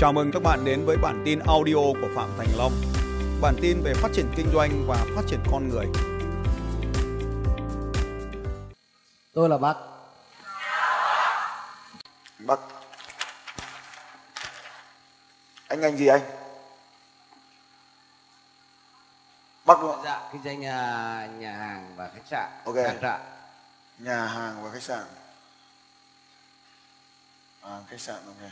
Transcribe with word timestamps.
Chào 0.00 0.12
mừng 0.12 0.30
các 0.32 0.42
bạn 0.42 0.64
đến 0.64 0.86
với 0.86 0.96
bản 0.96 1.22
tin 1.24 1.38
audio 1.38 1.74
của 1.74 2.08
Phạm 2.16 2.30
Thành 2.38 2.48
Long. 2.56 2.72
Bản 3.40 3.54
tin 3.62 3.82
về 3.82 3.94
phát 3.94 4.08
triển 4.14 4.32
kinh 4.36 4.50
doanh 4.52 4.84
và 4.86 5.06
phát 5.16 5.22
triển 5.28 5.40
con 5.50 5.68
người. 5.68 5.86
Tôi 9.32 9.48
là 9.48 9.58
Bắc. 9.58 9.76
Bắc. 12.38 12.60
Anh 15.68 15.80
ngành 15.80 15.96
gì 15.96 16.06
anh? 16.06 16.22
Bắc 19.64 19.78
đúng 19.80 19.90
không? 19.90 20.04
Dạ, 20.04 20.28
kinh 20.32 20.42
doanh 20.44 20.60
nhà, 20.60 21.28
nhà 21.38 21.52
hàng 21.52 21.94
và 21.96 22.10
khách 22.14 22.26
sạn. 22.30 22.50
Ok. 22.64 22.74
Trang 22.74 22.98
trại. 23.02 23.20
Nhà 23.98 24.26
hàng 24.26 24.62
và 24.62 24.70
khách 24.72 24.82
sạn. 24.82 25.04
À, 27.62 27.78
khách 27.90 28.00
sạn 28.00 28.16
ok. 28.26 28.50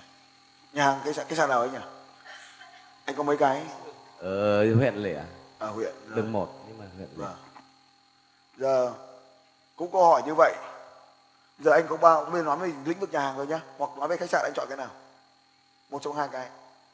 Nhà 0.73 0.85
hàng 0.85 1.01
khách 1.05 1.15
sạn 1.17 1.27
khách 1.29 1.37
sạn 1.39 1.49
nào 1.49 1.61
anh 1.61 1.73
nhỉ? 1.73 1.79
Anh 3.05 3.17
có 3.17 3.23
mấy 3.23 3.37
cái? 3.37 3.63
Ở 4.19 4.75
huyện 4.75 4.95
Lẻ, 4.95 5.25
À 5.59 5.69
huyện. 5.69 5.95
đường 6.07 6.33
một 6.33 6.65
nhưng 6.69 6.79
mà 6.79 6.85
huyện 6.97 7.09
Lẻ. 7.17 7.25
Vâng. 7.27 7.37
Giờ 8.57 8.93
cũng 9.77 9.93
câu 9.93 10.05
hỏi 10.05 10.23
như 10.27 10.35
vậy. 10.35 10.55
Giờ 11.59 11.73
anh 11.73 11.87
có 11.89 11.97
bao 11.97 12.25
bên 12.25 12.45
nói 12.45 12.57
về 12.59 12.73
lĩnh 12.85 12.99
vực 13.01 13.13
nhà 13.13 13.21
hàng 13.21 13.37
rồi 13.37 13.47
nhá, 13.47 13.61
hoặc 13.79 13.91
nói 13.99 14.09
về 14.09 14.17
khách 14.17 14.31
sạn 14.31 14.43
anh 14.45 14.53
chọn 14.55 14.67
cái 14.69 14.77
nào? 14.77 14.91
Một 15.91 16.03
trong 16.03 16.17
hai 16.17 16.29
cái. 16.33 16.49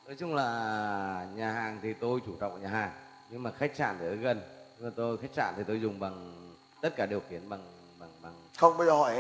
Nói 0.07 0.17
chung 0.19 0.35
là 0.35 1.27
nhà 1.35 1.53
hàng 1.53 1.81
thì 1.83 1.93
tôi 1.93 2.21
chủ 2.27 2.33
động 2.41 2.63
nhà 2.63 2.69
hàng, 2.69 2.91
nhưng 3.31 3.43
mà 3.43 3.51
khách 3.59 3.77
sạn 3.77 3.97
thì 4.01 4.07
ở 4.07 4.15
gần. 4.15 4.43
Nhưng 4.79 4.89
mà 4.89 4.95
tôi 4.97 5.19
khách 5.23 5.31
sạn 5.37 5.55
thì 5.57 5.63
tôi 5.67 5.81
dùng 5.81 6.01
bằng 6.01 6.45
tất 6.81 6.97
cả 6.97 7.07
điều 7.07 7.23
khiển 7.31 7.49
bằng 7.49 7.73
bằng 7.99 8.11
bằng 8.23 8.35
Không 8.59 8.77
bây 8.79 8.87
giờ 8.87 8.93
hỏi 8.93 9.15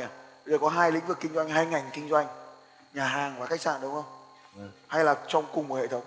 bây 0.46 0.52
giờ 0.52 0.58
có 0.60 0.68
hai 0.68 0.92
lĩnh 0.92 1.06
vực 1.06 1.18
kinh 1.20 1.34
doanh, 1.34 1.48
hai 1.48 1.66
ngành 1.66 1.91
kinh 1.92 2.08
doanh, 2.08 2.27
nhà 2.94 3.06
hàng 3.06 3.39
và 3.39 3.46
khách 3.46 3.61
sạn 3.61 3.80
đúng 3.80 3.94
không? 3.94 4.05
Vâng. 4.55 4.70
Hay 4.88 5.05
là 5.05 5.16
trong 5.28 5.44
cùng 5.55 5.69
một 5.69 5.74
hệ 5.74 5.86
thống? 5.86 6.02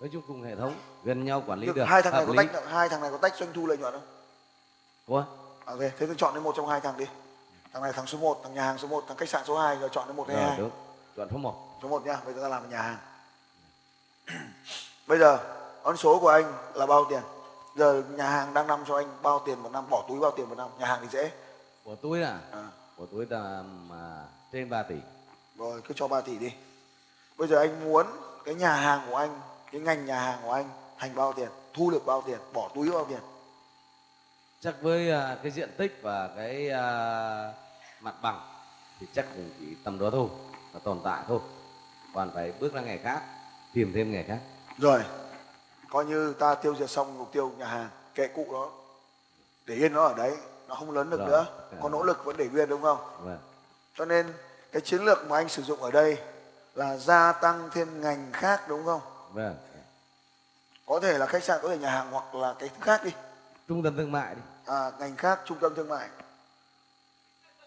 nói 0.00 0.10
chung 0.12 0.22
cùng 0.26 0.42
hệ 0.42 0.56
thống 0.56 0.74
gần 1.04 1.24
nhau 1.24 1.42
quản 1.46 1.58
lý 1.58 1.66
Được, 1.66 1.76
được. 1.76 1.84
hai 1.84 2.02
thằng 2.02 2.12
này 2.12 2.26
có 2.26 2.32
lý. 2.32 2.36
tách 2.36 2.62
hai 2.68 2.88
thằng 2.88 3.00
này 3.00 3.10
có 3.10 3.18
tách 3.18 3.36
doanh 3.36 3.52
thu 3.52 3.66
lợi 3.66 3.78
nhuận 3.78 3.92
không? 3.92 4.02
Ủa? 5.06 5.24
Ok, 5.64 5.78
thế 5.78 6.06
tôi 6.06 6.14
chọn 6.18 6.34
đến 6.34 6.42
một 6.42 6.54
trong 6.56 6.68
hai 6.68 6.80
thằng 6.80 6.96
đi. 6.96 7.04
Thằng 7.72 7.82
này 7.82 7.92
thằng 7.92 8.06
số 8.06 8.18
1, 8.18 8.40
thằng 8.42 8.54
nhà 8.54 8.62
hàng 8.62 8.78
số 8.78 8.88
1, 8.88 9.04
thằng 9.08 9.16
khách 9.16 9.28
sạn 9.28 9.42
số 9.46 9.58
2 9.58 9.76
rồi 9.76 9.88
chọn 9.92 10.06
đến 10.08 10.16
một 10.16 10.28
hay 10.28 10.36
hai. 10.36 10.58
đúng. 10.58 10.70
Chọn 11.16 11.28
số 11.30 11.36
1. 11.38 11.78
Số 11.82 11.88
1 11.88 12.06
nhá, 12.06 12.18
bây 12.24 12.34
giờ 12.34 12.42
ta 12.42 12.48
làm 12.48 12.70
nhà 12.70 12.82
hàng. 12.82 12.96
bây 15.06 15.18
giờ 15.18 15.38
con 15.82 15.96
số 15.96 16.18
của 16.20 16.28
anh 16.28 16.52
là 16.74 16.86
bao 16.86 17.04
tiền? 17.10 17.20
Giờ 17.76 18.02
nhà 18.16 18.30
hàng 18.30 18.54
đang 18.54 18.66
năm 18.66 18.84
cho 18.88 18.96
anh 18.96 19.08
bao 19.22 19.42
tiền 19.46 19.58
một 19.62 19.72
năm, 19.72 19.84
bỏ 19.90 20.04
túi 20.08 20.20
bao 20.20 20.30
tiền 20.30 20.48
một 20.48 20.54
năm? 20.58 20.68
Nhà 20.78 20.86
hàng 20.86 20.98
thì 21.02 21.08
dễ. 21.10 21.30
Của 21.84 21.94
tôi 22.02 22.18
là 22.18 22.38
À, 22.52 22.68
của 22.96 23.06
tôi 23.12 23.26
là 23.30 23.62
mà 23.88 24.24
trên 24.52 24.70
3 24.70 24.82
tỷ. 24.82 24.96
rồi 25.56 25.80
cứ 25.88 25.94
cho 25.96 26.08
3 26.08 26.20
tỷ 26.20 26.38
đi. 26.38 26.52
Bây 27.38 27.48
giờ 27.48 27.58
anh 27.58 27.84
muốn 27.84 28.06
cái 28.44 28.54
nhà 28.54 28.74
hàng 28.76 29.00
của 29.10 29.16
anh, 29.16 29.40
cái 29.72 29.80
ngành 29.80 30.06
nhà 30.06 30.20
hàng 30.20 30.38
của 30.42 30.52
anh 30.52 30.68
thành 30.98 31.14
bao 31.14 31.32
tiền? 31.32 31.48
Thu 31.74 31.90
được 31.90 32.06
bao 32.06 32.22
tiền? 32.26 32.38
Bỏ 32.52 32.70
túi 32.74 32.90
bao 32.90 33.04
tiền? 33.08 33.18
chắc 34.60 34.74
với 34.82 35.10
à, 35.10 35.36
cái 35.42 35.52
diện 35.52 35.70
tích 35.76 35.98
và 36.02 36.30
cái 36.36 36.70
à, 36.70 37.52
mặt 38.00 38.14
bằng 38.22 38.40
thì 39.00 39.06
chắc 39.14 39.26
cũng 39.34 39.50
chỉ 39.58 39.66
tầm 39.84 39.98
đó 39.98 40.10
thôi 40.12 40.28
và 40.72 40.80
tồn 40.84 41.00
tại 41.04 41.22
thôi 41.28 41.38
còn 42.14 42.30
phải 42.34 42.52
bước 42.60 42.74
ra 42.74 42.80
nghề 42.80 42.98
khác 42.98 43.22
tìm 43.74 43.92
thêm 43.94 44.12
nghề 44.12 44.22
khác 44.22 44.38
Rồi, 44.78 45.00
coi 45.90 46.04
như 46.04 46.32
ta 46.32 46.54
tiêu 46.54 46.74
diệt 46.78 46.90
xong 46.90 47.18
mục 47.18 47.32
tiêu 47.32 47.52
nhà 47.58 47.66
hàng, 47.66 47.88
kệ 48.14 48.28
cụ 48.28 48.46
đó. 48.52 48.70
Để 49.66 49.74
yên 49.74 49.92
nó 49.92 50.04
ở 50.04 50.14
đấy, 50.14 50.36
nó 50.68 50.74
không 50.74 50.90
lớn 50.90 51.10
được 51.10 51.18
Rồi, 51.20 51.28
nữa. 51.28 51.46
Có 51.82 51.88
nỗ 51.88 52.02
lực 52.02 52.24
vẫn 52.24 52.36
để 52.36 52.48
nguyên 52.48 52.68
đúng 52.68 52.82
không? 52.82 52.98
vâng 53.22 53.38
Cho 53.94 54.04
nên 54.04 54.26
cái 54.72 54.82
chiến 54.82 55.04
lược 55.04 55.28
mà 55.28 55.36
anh 55.36 55.48
sử 55.48 55.62
dụng 55.62 55.82
ở 55.82 55.90
đây 55.90 56.18
là 56.78 56.96
gia 56.96 57.32
tăng 57.32 57.68
thêm 57.72 58.00
ngành 58.00 58.32
khác 58.32 58.68
đúng 58.68 58.84
không? 58.84 59.00
vâng 59.32 59.56
Có 60.86 61.00
thể 61.00 61.18
là 61.18 61.26
khách 61.26 61.44
sạn, 61.44 61.58
có 61.62 61.68
thể 61.68 61.78
nhà 61.78 61.90
hàng 61.90 62.10
hoặc 62.10 62.34
là 62.34 62.54
cái 62.58 62.68
thứ 62.68 62.76
khác 62.80 63.04
đi. 63.04 63.10
trung 63.68 63.82
tâm 63.82 63.96
thương 63.96 64.12
mại 64.12 64.34
đi 64.34 64.40
À, 64.66 64.90
ngành 64.98 65.16
khác, 65.16 65.40
trung 65.44 65.58
tâm 65.60 65.74
thương 65.74 65.88
mại. 65.88 66.08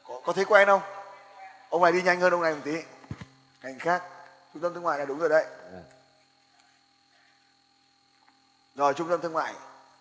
Có, 0.08 0.22
có 0.26 0.34
thấy 0.34 0.46
quen 0.46 0.68
không? 0.68 0.82
Ông 1.70 1.84
này 1.84 1.92
đi 1.92 2.02
nhanh 2.02 2.20
hơn 2.22 2.34
ông 2.34 2.42
này 2.42 2.54
một 2.56 2.62
tí. 2.64 2.76
Ngành 3.64 3.80
khác, 3.80 4.04
trung 4.54 4.62
tâm 4.64 4.74
thương 4.74 4.84
mại 4.84 5.00
là 5.00 5.06
đúng 5.06 5.20
rồi 5.20 5.30
đấy. 5.30 5.46
Vâng. 5.72 5.84
Rồi 8.76 8.94
trung 8.94 9.10
tâm 9.10 9.22
thương 9.22 9.34
mại. 9.34 9.54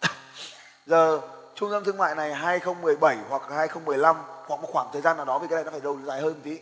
Giờ 0.87 1.21
trung 1.55 1.71
tâm 1.71 1.85
thương 1.85 1.97
mại 1.97 2.15
này 2.15 2.35
2017 2.35 3.17
hoặc 3.29 3.43
2015 3.51 4.17
hoặc 4.47 4.61
một 4.61 4.69
khoảng 4.73 4.89
thời 4.93 5.03
gian 5.03 5.17
nào 5.17 5.27
đó 5.27 5.39
vì 5.39 5.49
cái 5.49 5.57
này 5.57 5.65
nó 5.65 5.71
phải 5.71 5.81
đầu 5.81 5.99
dài 6.07 6.21
hơn 6.21 6.33
một 6.33 6.41
tí. 6.45 6.61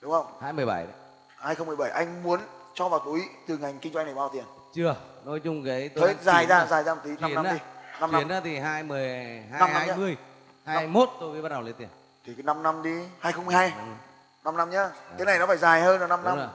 Đúng 0.00 0.10
không? 0.12 0.26
217 0.40 0.84
đấy 0.86 0.94
2017 1.42 1.90
anh 1.90 2.22
muốn 2.22 2.40
cho 2.74 2.88
vào 2.88 3.00
túi 3.00 3.22
từ 3.46 3.58
ngành 3.58 3.78
kinh 3.78 3.92
doanh 3.92 4.06
này 4.06 4.14
bao 4.14 4.28
tiền? 4.32 4.44
chưa 4.74 4.96
nói 5.24 5.40
chung 5.40 5.64
cái 5.64 5.88
tôi 5.88 6.08
Thế 6.08 6.14
dài 6.22 6.46
ra 6.46 6.66
dài 6.66 6.84
ra 6.84 6.94
một 6.94 7.00
tí 7.04 7.10
5 7.10 7.18
chuyển 7.20 7.34
năm 7.34 7.44
đi. 7.44 7.60
5 8.00 8.10
chuyển 8.10 8.20
năm. 8.20 8.28
ra 8.28 8.40
thì 8.44 8.58
20 8.58 9.08
Năm 9.50 9.58
năm 9.60 9.70
nhá. 9.72 9.78
20 9.78 10.16
21 10.64 11.10
tôi 11.20 11.32
mới 11.32 11.42
bắt 11.42 11.48
đầu 11.48 11.60
lấy 11.62 11.72
tiền 11.72 11.88
Thì 12.26 12.34
cái 12.34 12.42
5 12.42 12.62
năm 12.62 12.82
đi, 12.82 12.94
2022. 13.20 13.72
Ừ. 13.78 13.92
5 14.44 14.56
năm 14.56 14.70
nhá. 14.70 14.90
Cái 15.18 15.26
này 15.26 15.38
nó 15.38 15.46
phải 15.46 15.56
dài 15.56 15.82
hơn 15.82 16.00
là 16.00 16.06
5 16.06 16.20
đúng 16.24 16.28
năm. 16.28 16.38
rồi 16.38 16.48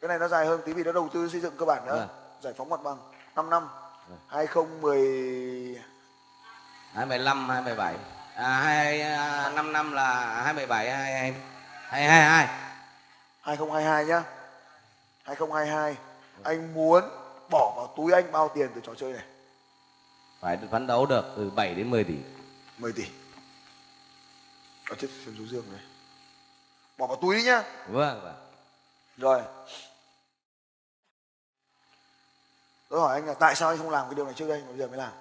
Cái 0.00 0.08
này 0.08 0.18
nó 0.18 0.28
dài 0.28 0.46
hơn 0.46 0.60
tí 0.66 0.72
vì 0.72 0.84
nó 0.84 0.92
đầu 0.92 1.08
tư 1.12 1.28
xây 1.28 1.40
dựng 1.40 1.54
cơ 1.58 1.66
bản 1.66 1.86
nữa. 1.86 1.96
Vâng. 1.96 2.08
Giải 2.40 2.52
phóng 2.56 2.68
mặt 2.68 2.80
bằng 2.82 2.96
5 3.36 3.50
năm. 3.50 3.68
Vâng. 4.08 4.18
2010 4.28 5.78
215 6.94 7.48
217 7.48 7.94
à, 8.36 8.48
2 8.48 9.00
à, 9.02 9.50
5 9.54 9.72
năm 9.72 9.92
là 9.92 10.42
217 10.42 10.90
22 10.90 11.34
222 11.88 12.69
2022 13.40 14.04
nhá. 14.04 14.22
2022 15.22 15.96
anh 16.42 16.74
muốn 16.74 17.04
bỏ 17.50 17.72
vào 17.76 17.94
túi 17.96 18.12
anh 18.12 18.32
bao 18.32 18.50
tiền 18.54 18.70
từ 18.74 18.80
trò 18.84 18.94
chơi 18.94 19.12
này? 19.12 19.24
phải 20.40 20.58
phấn 20.70 20.86
đấu 20.86 21.06
được 21.06 21.24
từ 21.36 21.50
7 21.50 21.74
đến 21.74 21.90
10 21.90 22.04
tỷ 22.04 22.14
10 22.78 22.92
tỷ. 22.92 23.04
Ở 24.90 24.96
chết 24.98 25.08
xem 25.24 25.34
chú 25.38 25.46
Dương 25.46 25.64
này. 25.72 25.80
Bỏ 26.98 27.06
vào 27.06 27.16
túi 27.16 27.36
đi 27.36 27.42
nhá. 27.42 27.62
vâng 27.88 28.20
vâng 28.22 28.34
Rồi. 29.16 29.42
Tôi 32.88 33.00
hỏi 33.00 33.14
anh 33.14 33.26
là 33.26 33.34
tại 33.34 33.54
sao 33.54 33.68
anh 33.68 33.78
không 33.78 33.90
làm 33.90 34.06
cái 34.06 34.14
điều 34.14 34.24
này 34.24 34.34
trước 34.34 34.48
đây 34.48 34.60
mà 34.60 34.68
bây 34.68 34.78
giờ 34.78 34.86
mới 34.86 34.98
làm? 34.98 35.12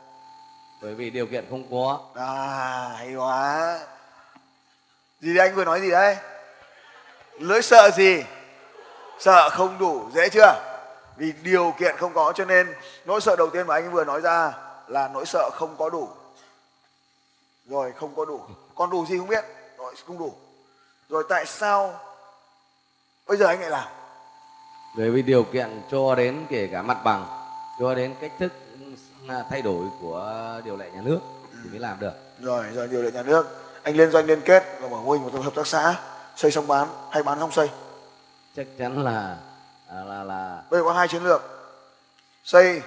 bởi 0.81 0.95
vì 0.95 1.09
điều 1.09 1.27
kiện 1.27 1.45
không 1.49 1.71
có 1.71 1.99
À 2.15 2.93
hay 2.97 3.15
quá. 3.15 3.79
Gì 5.19 5.33
đấy 5.33 5.47
anh 5.47 5.55
vừa 5.55 5.65
nói 5.65 5.81
gì 5.81 5.91
đấy? 5.91 6.17
Lưỡi 7.39 7.61
sợ 7.61 7.91
gì? 7.95 8.23
Sợ 9.19 9.49
không 9.49 9.77
đủ, 9.79 10.09
dễ 10.13 10.29
chưa? 10.29 10.53
Vì 11.17 11.33
điều 11.43 11.73
kiện 11.79 11.97
không 11.97 12.13
có 12.13 12.33
cho 12.35 12.45
nên 12.45 12.67
nỗi 13.05 13.21
sợ 13.21 13.35
đầu 13.35 13.49
tiên 13.49 13.67
mà 13.67 13.75
anh 13.75 13.91
vừa 13.91 14.05
nói 14.05 14.21
ra 14.21 14.53
là 14.87 15.09
nỗi 15.13 15.25
sợ 15.25 15.49
không 15.53 15.75
có 15.77 15.89
đủ. 15.89 16.09
Rồi 17.69 17.91
không 17.91 18.15
có 18.15 18.25
đủ. 18.25 18.41
Còn 18.75 18.89
đủ 18.89 19.05
gì 19.05 19.17
không 19.17 19.27
biết? 19.27 19.45
Rồi 19.77 19.95
không 20.07 20.17
đủ. 20.17 20.33
Rồi 21.09 21.23
tại 21.29 21.45
sao 21.45 21.99
bây 23.27 23.37
giờ 23.37 23.45
anh 23.45 23.61
lại 23.61 23.69
làm? 23.69 23.87
bởi 24.97 25.11
vì 25.11 25.21
điều 25.21 25.43
kiện 25.43 25.81
cho 25.91 26.15
đến 26.15 26.45
kể 26.49 26.69
cả 26.71 26.81
mặt 26.81 26.97
bằng 27.03 27.25
cho 27.79 27.95
đến 27.95 28.15
cách 28.21 28.31
thức 28.39 28.53
thay 29.49 29.61
đổi 29.61 29.85
của 30.01 30.61
điều 30.65 30.77
lệ 30.77 30.91
nhà 30.93 31.01
nước 31.01 31.19
thì 31.63 31.69
mới 31.69 31.79
làm 31.79 31.99
được 31.99 32.11
Rồi, 32.39 32.65
rồi 32.73 32.87
điều 32.87 33.01
lệ 33.01 33.11
nhà 33.11 33.23
nước. 33.23 33.47
Anh 33.83 33.95
liên 33.95 34.11
doanh 34.11 34.25
liên 34.25 34.41
kết 34.41 34.63
và 34.81 34.89
mở 34.89 34.97
mô 34.97 35.11
hình 35.11 35.23
một 35.23 35.43
hợp 35.43 35.55
tác 35.55 35.67
xã 35.67 35.95
xây 36.39 36.51
xong 36.51 36.67
bán 36.67 36.87
hay 37.11 37.23
bán 37.23 37.39
xong 37.39 37.51
xây. 37.51 37.69
chắc 38.55 38.67
chắn 38.77 39.03
là 39.03 39.37
à, 39.89 39.95
là 40.03 40.23
là 40.23 40.61
Bây 40.69 40.79
giờ 40.79 40.83
có 40.85 40.93
hai 40.93 41.07
chiến 41.07 41.23
lược. 41.23 41.41
Xây 42.43 42.81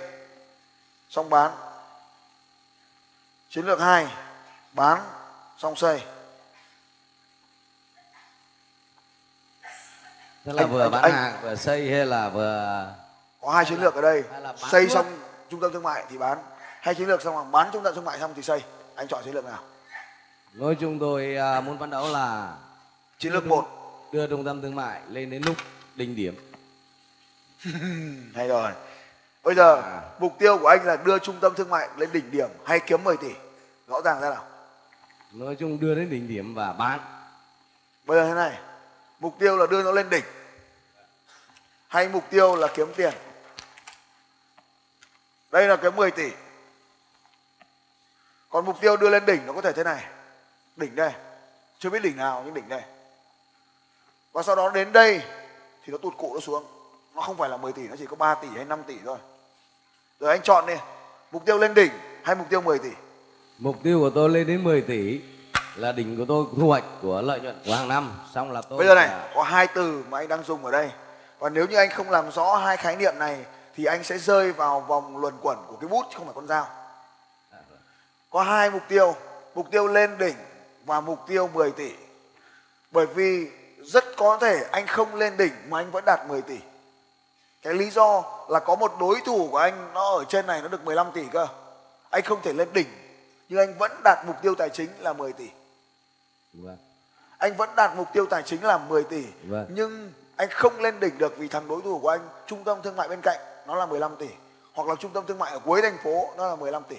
xong 1.08 1.30
bán. 1.30 1.50
Chiến 3.50 3.66
lược 3.66 3.80
2 3.80 4.08
bán 4.72 5.00
xong 5.58 5.76
xây. 5.76 6.02
tức 10.44 10.52
là 10.52 10.62
Anh- 10.62 10.72
vừa 10.72 10.82
anh- 10.82 10.90
bán 10.90 11.02
anh- 11.02 11.12
hàng 11.12 11.38
vừa 11.43 11.55
xây 11.56 11.90
hay 11.90 12.06
là 12.06 12.28
vừa 12.28 12.87
Có 13.40 13.50
hai 13.52 13.64
chiến 13.64 13.81
lược 13.81 13.94
ở 13.94 14.00
đây. 14.00 14.22
là 14.40 14.55
Xây 14.70 14.87
thuốc? 14.87 14.94
xong 14.94 15.06
trung 15.50 15.60
tâm 15.60 15.72
thương 15.72 15.82
mại 15.82 16.05
thì 16.10 16.19
bán. 16.19 16.38
Hay 16.81 16.94
chiến 16.94 17.08
lược 17.08 17.22
xong 17.22 17.34
rồi 17.34 17.44
bán 17.50 17.70
trung 17.72 17.82
tâm 17.82 17.94
thương 17.94 18.05
mại 18.05 18.19
xong 18.19 18.32
thì 18.37 18.43
xây. 18.43 18.62
Anh 18.94 19.08
chọn 19.08 19.25
chiến 19.25 19.34
lược 19.34 19.44
nào? 19.44 19.58
nói 20.52 20.76
chung 20.81 20.98
tôi 20.98 21.37
à, 21.37 21.60
muốn 21.60 21.78
phấn 21.78 21.90
đấu 21.90 22.08
là 22.08 22.52
Chiến 23.22 23.32
lược 23.32 23.46
1. 23.46 24.08
đưa 24.12 24.26
trung 24.26 24.44
tâm 24.44 24.62
thương 24.62 24.74
mại 24.74 25.00
lên 25.08 25.30
đến 25.30 25.42
lúc 25.46 25.56
đỉnh 25.94 26.16
điểm 26.16 26.34
Hay 28.34 28.48
rồi. 28.48 28.72
Bây 29.42 29.54
giờ 29.54 29.74
À. 29.80 30.02
mục 30.19 30.38
tiêu 30.38 30.58
của 30.58 30.66
anh 30.66 30.84
là 30.84 30.96
đưa 30.96 31.19
trung 31.19 31.36
tâm 31.40 31.54
thương 31.54 31.70
mại 31.70 31.88
lên 31.96 32.12
đỉnh 32.12 32.30
điểm 32.30 32.48
hay 32.64 32.80
kiếm 32.80 33.04
10 33.04 33.16
tỷ? 33.16 33.34
Rõ 33.88 34.00
ràng 34.04 34.20
ra 34.20 34.30
nào. 34.30 34.46
nói 35.32 35.56
chung 35.58 35.80
đưa 35.80 35.94
đến 35.94 36.10
đỉnh 36.10 36.28
điểm 36.28 36.54
và 36.54 36.72
bán 36.72 37.00
Bây 38.04 38.19
giờ 38.19 38.28
thế 38.28 38.34
này, 38.34 38.58
mục 39.20 39.38
tiêu 39.38 39.56
là 39.56 39.66
đưa 39.66 39.82
nó 39.82 39.92
lên 39.92 40.10
đỉnh 40.10 40.24
hay 41.88 42.08
mục 42.08 42.24
tiêu 42.30 42.56
là 42.56 42.69
kiếm 42.74 42.88
tiền? 42.96 43.14
Đây 45.52 45.69
là 45.69 45.76
cái 45.76 45.90
10 45.90 46.10
tỷ. 46.10 46.30
Còn 48.48 48.64
mục 48.64 48.80
tiêu 48.80 48.96
đưa 48.96 49.10
lên 49.10 49.26
đỉnh 49.26 49.46
nó 49.46 49.52
có 49.52 49.60
thể 49.60 49.72
thế 49.72 49.84
này. 49.84 50.04
Đỉnh 50.76 50.94
đây. 50.96 51.12
Chưa 51.78 51.90
biết 51.90 52.02
đỉnh 52.02 52.16
nào 52.16 52.42
nhưng 52.44 52.54
đỉnh 52.54 52.69
đây. 52.69 52.82
Và 54.32 54.43
sau 54.43 54.56
đó 54.56 54.70
đến 54.75 54.93
đây 54.93 55.23
thì 55.84 55.93
nó 55.93 55.99
tụt 55.99 56.17
cụ 56.17 56.34
nó 56.34 56.40
xuống. 56.40 56.64
nó 57.14 57.23
không 57.23 57.37
phải 57.37 57.50
là 57.50 57.56
10 57.56 57.73
tỷ 57.73 57.82
nó 57.88 57.96
chỉ 57.99 58.06
có 58.06 58.17
3 58.17 58.34
tỷ 58.34 58.49
hay 58.56 58.64
5 58.64 58.82
tỷ 58.87 58.94
thôi. 59.05 59.19
Rồi 60.20 60.31
anh 60.31 60.43
chọn 60.43 60.67
đi 60.67 60.75
mục 61.32 61.44
tiêu 61.44 61.58
lên 61.58 61.75
đỉnh 61.75 61.93
hay 62.23 62.34
mục 62.34 62.46
tiêu 62.50 62.61
10 62.61 62.79
tỷ? 62.79 62.90
Mục 63.58 63.76
tiêu 63.82 64.00
của 64.00 64.11
tôi 64.11 64.31
lên 64.31 64.46
đến 64.46 64.64
10 64.64 64.81
tỷ 64.81 65.20
là 65.76 65.93
đỉnh 65.93 66.19
của 66.19 66.25
tôi 66.29 66.44
thu 66.61 66.69
hoạch 66.69 66.84
của 67.02 67.23
lợi 67.23 67.40
nhuận 67.40 67.62
của 67.67 67.75
hàng 67.75 67.88
năm. 67.88 68.12
Xong 68.34 68.52
là 68.52 68.62
tôi 68.62 68.79
bây 68.79 68.87
giờ 68.87 68.94
này 68.94 69.11
có 69.34 69.43
hai 69.43 69.67
từ 69.67 70.05
mà 70.08 70.19
anh 70.19 70.29
đang 70.29 70.44
dùng 70.44 70.64
ở 70.64 70.70
đây. 70.70 70.90
Và 71.38 71.49
nếu 71.49 71.67
như 71.67 71.76
anh 71.76 71.90
không 71.90 72.11
làm 72.11 72.32
rõ 72.32 72.56
hai 72.56 72.76
khái 72.76 72.96
niệm 72.96 73.14
này 73.19 73.44
thì 73.76 73.84
anh 73.84 74.05
sẽ 74.05 74.19
rơi 74.19 74.52
vào 74.52 74.81
vòng 74.81 75.17
luẩn 75.17 75.34
quẩn 75.43 75.58
của 75.69 75.76
cái 75.76 75.88
bút 75.88 76.06
chứ 76.11 76.19
không 76.19 76.26
phải 76.26 76.34
con 76.34 76.46
dao. 76.46 76.67
Có 78.31 78.43
hai 78.43 78.70
mục 78.70 78.82
tiêu 78.88 79.14
mục 79.55 79.70
tiêu 79.70 79.87
lên 79.87 80.19
đỉnh 80.19 80.37
và 80.84 81.00
mục 81.00 81.19
tiêu 81.26 81.50
10 81.55 81.70
tỷ. 81.70 81.90
Bởi 82.90 83.06
vì 83.06 83.50
rất 83.84 84.05
có 84.17 84.38
thể 84.40 84.64
anh 84.73 84.87
không 84.87 85.14
lên 85.14 85.37
đỉnh 85.37 85.52
mà 85.69 85.79
anh 85.81 85.90
vẫn 85.90 86.05
đạt 86.05 86.20
10 86.29 86.43
tỷ 86.43 86.58
cái 87.62 87.75
lý 87.75 87.90
do 87.90 88.23
là 88.49 88.61
có 88.61 88.76
một 88.76 88.93
đối 89.00 89.20
thủ 89.25 89.49
của 89.50 89.56
anh 89.58 89.90
nó 89.94 90.17
ở 90.17 90.25
trên 90.29 90.46
này 90.46 90.62
nó 90.62 90.69
được 90.69 90.84
15 90.84 91.12
tỷ 91.14 91.25
cơ 91.32 91.46
anh 92.11 92.23
không 92.23 92.43
thể 92.43 92.52
lên 92.52 92.69
đỉnh 92.73 92.87
nhưng 93.49 93.58
anh 93.58 93.79
vẫn 93.79 93.93
đạt 94.05 94.19
mục 94.26 94.37
tiêu 94.43 94.55
tài 94.55 94.69
chính 94.69 94.88
là 94.99 95.12
10 95.12 95.32
tỷ 95.32 95.49
Vâng. 96.52 96.76
anh 97.38 97.56
vẫn 97.56 97.70
đạt 97.76 97.96
mục 97.96 98.08
tiêu 98.12 98.26
tài 98.26 98.43
chính 98.43 98.64
là 98.64 98.79
10 98.79 99.05
tỷ 99.05 99.25
Vâng. 99.44 99.67
nhưng 99.69 100.12
anh 100.37 100.49
không 100.50 100.81
lên 100.81 101.00
đỉnh 101.00 101.19
được 101.19 101.34
vì 101.38 101.49
thằng 101.49 101.69
đối 101.69 101.82
thủ 101.82 101.99
của 101.99 102.08
anh 102.08 102.29
trung 102.46 102.64
tâm 102.64 102.79
thương 102.82 102.96
mại 102.96 103.08
bên 103.08 103.20
cạnh 103.23 103.38
nó 103.67 103.75
là 103.75 103.87
15 103.87 104.17
tỷ 104.17 104.29
hoặc 104.73 104.88
là 104.88 104.94
trung 104.94 105.11
tâm 105.12 105.25
thương 105.26 105.38
mại 105.38 105.52
ở 105.52 105.58
cuối 105.58 105.82
thành 105.82 105.99
phố 106.05 106.34
nó 106.37 106.49
là 106.49 106.56
15 106.56 106.82
tỷ 106.88 106.96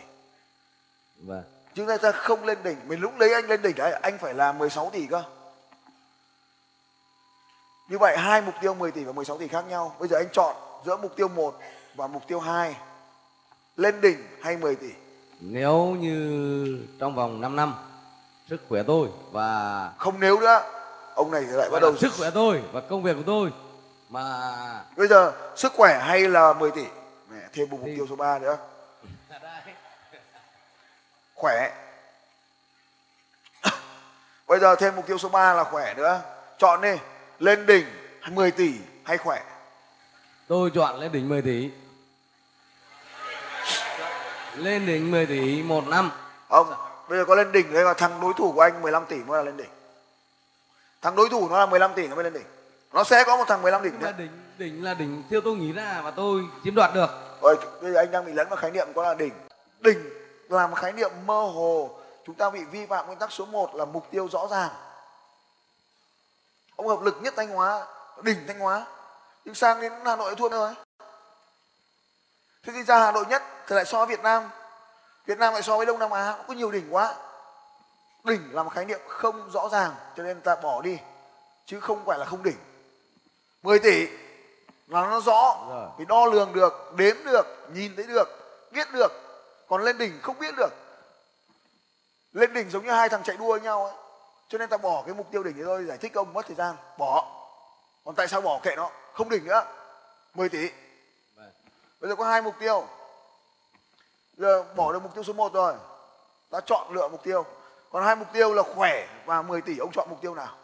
Vâng. 1.18 1.44
chúng 1.76 1.88
ta 2.02 2.12
không 2.12 2.46
lên 2.46 2.58
đỉnh 2.64 2.78
mình 2.88 3.00
lúc 3.00 3.18
đấy 3.18 3.34
anh 3.34 3.46
lên 3.48 3.62
đỉnh 3.62 3.76
đấy 3.76 3.92
anh 4.02 4.18
phải 4.18 4.34
là 4.34 4.52
16 4.52 4.90
tỷ 4.94 5.06
cơ 5.06 5.24
như 7.94 8.00
vậy 8.00 8.18
hai 8.18 8.42
mục 8.42 8.56
tiêu 8.62 8.74
10 8.74 8.92
tỷ 8.92 9.04
và 9.04 9.12
16 9.12 9.38
tỷ 9.38 9.48
khác 9.48 9.66
nhau. 9.70 9.96
Bây 10.00 10.08
giờ 10.08 10.18
anh 10.18 10.30
chọn 10.32 10.56
giữa 10.86 10.98
mục 10.98 11.16
tiêu 11.16 11.28
1 11.28 11.60
và 11.96 12.08
mục 12.08 12.28
tiêu 12.28 12.40
2 12.40 12.76
lên 13.78 14.02
đỉnh 14.02 14.18
hay 14.42 14.58
10 14.58 14.76
tỷ? 14.76 14.90
Nếu 15.40 15.78
như 16.00 16.88
trong 17.00 17.16
vòng 17.16 17.42
5 17.42 17.56
năm 17.56 17.76
sức 18.50 18.62
khỏe 18.70 18.84
tôi 18.88 19.08
và 19.32 19.92
không 19.98 20.20
nếu 20.20 20.40
nữa. 20.40 20.62
Ông 21.16 21.32
này 21.32 21.42
lại 21.42 21.70
bắt 21.70 21.80
đầu 21.82 21.98
sức 21.98 22.14
khỏe 22.18 22.30
tôi 22.34 22.62
và 22.72 22.82
công 22.82 23.04
việc 23.04 23.14
của 23.14 23.24
tôi 23.26 23.52
mà 24.10 24.52
bây 24.98 25.08
giờ 25.08 25.32
sức 25.56 25.74
khỏe 25.74 26.00
hay 26.00 26.22
là 26.22 26.54
10 26.54 26.72
tỷ? 26.72 26.86
Mẹ, 27.30 27.40
thêm 27.54 27.70
một 27.70 27.78
mục 27.82 27.90
tiêu 27.96 28.08
số 28.10 28.16
3 28.16 28.40
nữa. 28.40 28.58
Khỏe. 31.36 31.72
Bây 34.48 34.60
giờ 34.60 34.76
thêm 34.76 34.96
mục 34.96 35.08
tiêu 35.08 35.18
số 35.18 35.30
3 35.30 35.54
là 35.54 35.64
khỏe 35.64 35.94
nữa. 35.94 36.22
Chọn 36.58 36.82
đi 36.82 36.98
lên 37.44 37.66
đỉnh 37.66 37.86
10 38.30 38.52
tỷ 38.52 38.74
hay 39.04 39.18
khỏe? 39.18 39.44
Tôi 40.48 40.72
chọn 40.76 41.00
lên 41.00 41.12
đỉnh 41.12 41.30
10 41.30 41.42
tỷ. 41.42 41.70
Lên 44.56 44.86
đỉnh 44.86 45.12
10 45.12 45.26
tỷ 45.26 45.64
một 45.64 45.88
năm. 45.88 46.12
Không 46.50 46.74
bây 47.10 47.20
giờ 47.20 47.26
có 47.26 47.36
lên 47.36 47.52
đỉnh 47.52 47.74
đây 47.74 47.84
là 47.84 47.94
thằng 47.94 48.20
đối 48.22 48.34
thủ 48.38 48.52
của 48.52 48.62
anh 48.62 48.82
15 48.82 49.06
tỷ 49.06 49.16
mới 49.16 49.38
là 49.38 49.44
lên 49.44 49.58
đỉnh. 49.58 49.70
Thằng 51.02 51.16
đối 51.16 51.30
thủ 51.30 51.50
nó 51.50 51.60
là 51.60 51.66
15 51.66 51.92
tỷ 51.96 52.08
nó 52.08 52.16
mới 52.16 52.24
lên 52.24 52.34
đỉnh. 52.34 52.46
Nó 52.94 53.04
sẽ 53.04 53.24
có 53.24 53.38
một 53.38 53.44
thằng 53.48 53.62
15 53.62 53.84
tỷ 53.84 53.90
Nhưng 53.92 54.02
mà 54.02 54.12
nữa 54.12 54.16
đỉnh 54.18 54.32
đỉnh 54.58 54.84
là 54.84 54.94
đỉnh 54.94 55.24
theo 55.30 55.42
tôi 55.42 55.56
nghĩ 55.56 55.72
ra 55.72 56.02
và 56.04 56.12
tôi 56.12 56.44
chiếm 56.64 56.76
đoạt 56.76 56.94
được. 56.94 57.10
Ôi, 57.42 57.56
bây 57.82 57.92
giờ 57.92 58.00
anh 58.00 58.12
đang 58.12 58.26
bị 58.26 58.34
lẫn 58.34 58.50
vào 58.50 58.58
khái 58.58 58.72
niệm 58.72 58.88
có 58.96 59.04
là 59.04 59.14
đỉnh. 59.14 59.34
Đỉnh 59.80 60.10
là 60.50 60.68
một 60.68 60.76
khái 60.76 60.94
niệm 60.94 61.12
mơ 61.26 61.42
hồ. 61.42 62.00
Chúng 62.26 62.36
ta 62.36 62.50
bị 62.50 62.64
vi 62.64 62.86
phạm 62.86 63.06
nguyên 63.06 63.20
tắc 63.20 63.32
số 63.32 63.46
1 63.46 63.76
là 63.76 63.86
mục 63.86 64.08
tiêu 64.12 64.28
rõ 64.32 64.48
ràng 64.52 64.70
ông 66.76 66.88
hợp 66.88 67.02
lực 67.02 67.18
nhất 67.22 67.34
thanh 67.38 67.50
hóa 67.50 67.88
đỉnh 68.22 68.48
thanh 68.48 68.60
hóa. 68.60 68.86
Nhưng 69.46 69.56
sang 69.56 69.82
đến 69.82 69.94
hà 70.06 70.16
nội 70.16 70.36
thua 70.36 70.50
rồi 70.50 70.74
thế 72.64 72.74
thì 72.74 72.84
ra 72.84 73.00
hà 73.00 73.12
nội 73.12 73.26
nhất 73.30 73.44
thì 73.68 73.76
lại 73.76 73.86
so 73.86 73.98
với 73.98 74.16
việt 74.16 74.24
nam. 74.24 74.50
Việt 75.26 75.38
nam 75.38 75.54
lại 75.54 75.64
so 75.64 75.78
với 75.78 75.86
đông 75.86 76.00
nam 76.00 76.12
á 76.12 76.38
có 76.48 76.54
nhiều 76.54 76.72
đỉnh 76.72 76.94
quá. 76.94 77.16
Đỉnh 78.24 78.50
là 78.52 78.64
một 78.64 78.70
khái 78.74 78.86
niệm 78.86 79.00
không 79.08 79.50
rõ 79.52 79.70
ràng 79.72 79.96
cho 80.18 80.24
nên 80.24 80.42
ta 80.42 80.56
bỏ 80.56 80.82
đi 80.82 80.98
chứ 81.66 81.80
không 81.80 82.06
phải 82.06 82.20
là 82.20 82.26
không 82.26 82.44
đỉnh. 82.44 82.58
10 83.64 83.80
tỷ 83.80 84.08
là 84.88 85.02
nó 85.02 85.22
rõ 85.22 85.58
vì 85.98 86.06
đo 86.06 86.26
lường 86.26 86.54
được 86.54 86.94
đếm 86.96 87.16
được 87.26 87.46
nhìn 87.74 87.96
thấy 87.96 88.06
được 88.06 88.28
biết 88.72 88.88
được. 88.94 89.12
Còn 89.68 89.82
lên 89.82 89.98
đỉnh 89.98 90.20
không 90.22 90.40
biết 90.40 90.56
được. 90.58 90.70
Lên 92.32 92.54
đỉnh 92.54 92.70
giống 92.70 92.86
như 92.86 92.92
hai 92.92 93.10
thằng 93.10 93.24
chạy 93.24 93.38
đua 93.38 93.52
với 93.52 93.62
nhau 93.62 93.86
ấy 93.86 94.03
cho 94.48 94.58
nên 94.58 94.70
ta 94.70 94.78
bỏ 94.78 95.04
cái 95.06 95.16
mục 95.16 95.32
tiêu 95.32 95.44
đỉnh 95.44 95.56
đấy 95.56 95.66
thôi 95.66 95.86
giải 95.86 95.98
thích 95.98 96.14
ông 96.14 96.34
mất 96.34 96.46
thời 96.46 96.56
gian 96.56 96.76
bỏ. 96.98 97.40
Còn 98.06 98.16
tại 98.16 98.28
sao 98.28 98.42
bỏ 98.42 98.60
kệ 98.64 98.76
nó? 98.76 98.90
Không 99.14 99.30
đỉnh 99.30 99.46
nữa. 99.46 99.66
10 100.34 100.50
tỷ. 100.50 100.70
Bây 102.00 102.10
giờ 102.10 102.16
có 102.16 102.26
hai 102.26 102.42
mục 102.42 102.56
tiêu. 102.60 102.88
Giờ 104.38 104.64
bỏ 104.76 104.94
được 104.94 105.04
mục 105.04 105.14
tiêu 105.14 105.24
số 105.24 105.34
1 105.34 105.54
rồi. 105.54 105.74
Ta 106.50 106.60
chọn 106.66 106.94
lựa 106.94 107.08
mục 107.08 107.24
tiêu. 107.24 107.46
Còn 107.92 108.04
hai 108.04 108.16
mục 108.16 108.28
tiêu 108.34 108.54
là 108.54 108.64
khỏe 108.64 109.08
và 109.26 109.42
10 109.42 109.62
tỷ. 109.62 109.78
Ông 109.78 109.92
chọn 109.94 110.08
mục 110.10 110.22
tiêu 110.22 110.36
nào? 110.36 110.58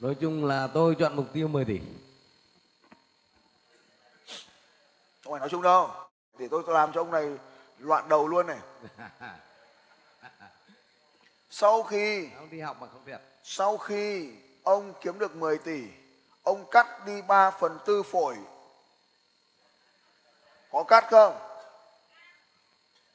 Nói 0.00 0.16
chung 0.20 0.44
là 0.44 0.68
tôi 0.74 0.96
chọn 0.98 1.16
mục 1.16 1.26
tiêu 1.32 1.48
10 1.48 1.64
tỷ. 1.64 1.80
Không 5.24 5.32
phải 5.32 5.40
nói 5.40 5.48
chung 5.48 5.62
đâu. 5.62 5.90
Để 6.38 6.48
tôi 6.50 6.62
làm 6.66 6.92
cho 6.92 7.00
ông 7.00 7.10
này 7.10 7.30
loạn 7.78 8.08
đầu 8.08 8.28
luôn 8.28 8.46
này 8.46 8.58
sau 11.50 11.82
khi 11.82 12.28
ông 12.38 12.50
đi 12.50 12.60
học 12.60 12.76
mà 12.80 12.86
không 12.92 13.02
thiệt 13.06 13.20
sau 13.44 13.78
khi 13.78 14.28
ông 14.62 14.92
kiếm 15.00 15.18
được 15.18 15.36
10 15.36 15.58
tỷ 15.58 15.82
ông 16.42 16.64
cắt 16.70 17.06
đi 17.06 17.22
3 17.22 17.50
phần 17.50 17.78
tư 17.86 18.02
phổi. 18.02 18.36
Có 20.72 20.82
cắt 20.82 21.04
không? 21.10 21.38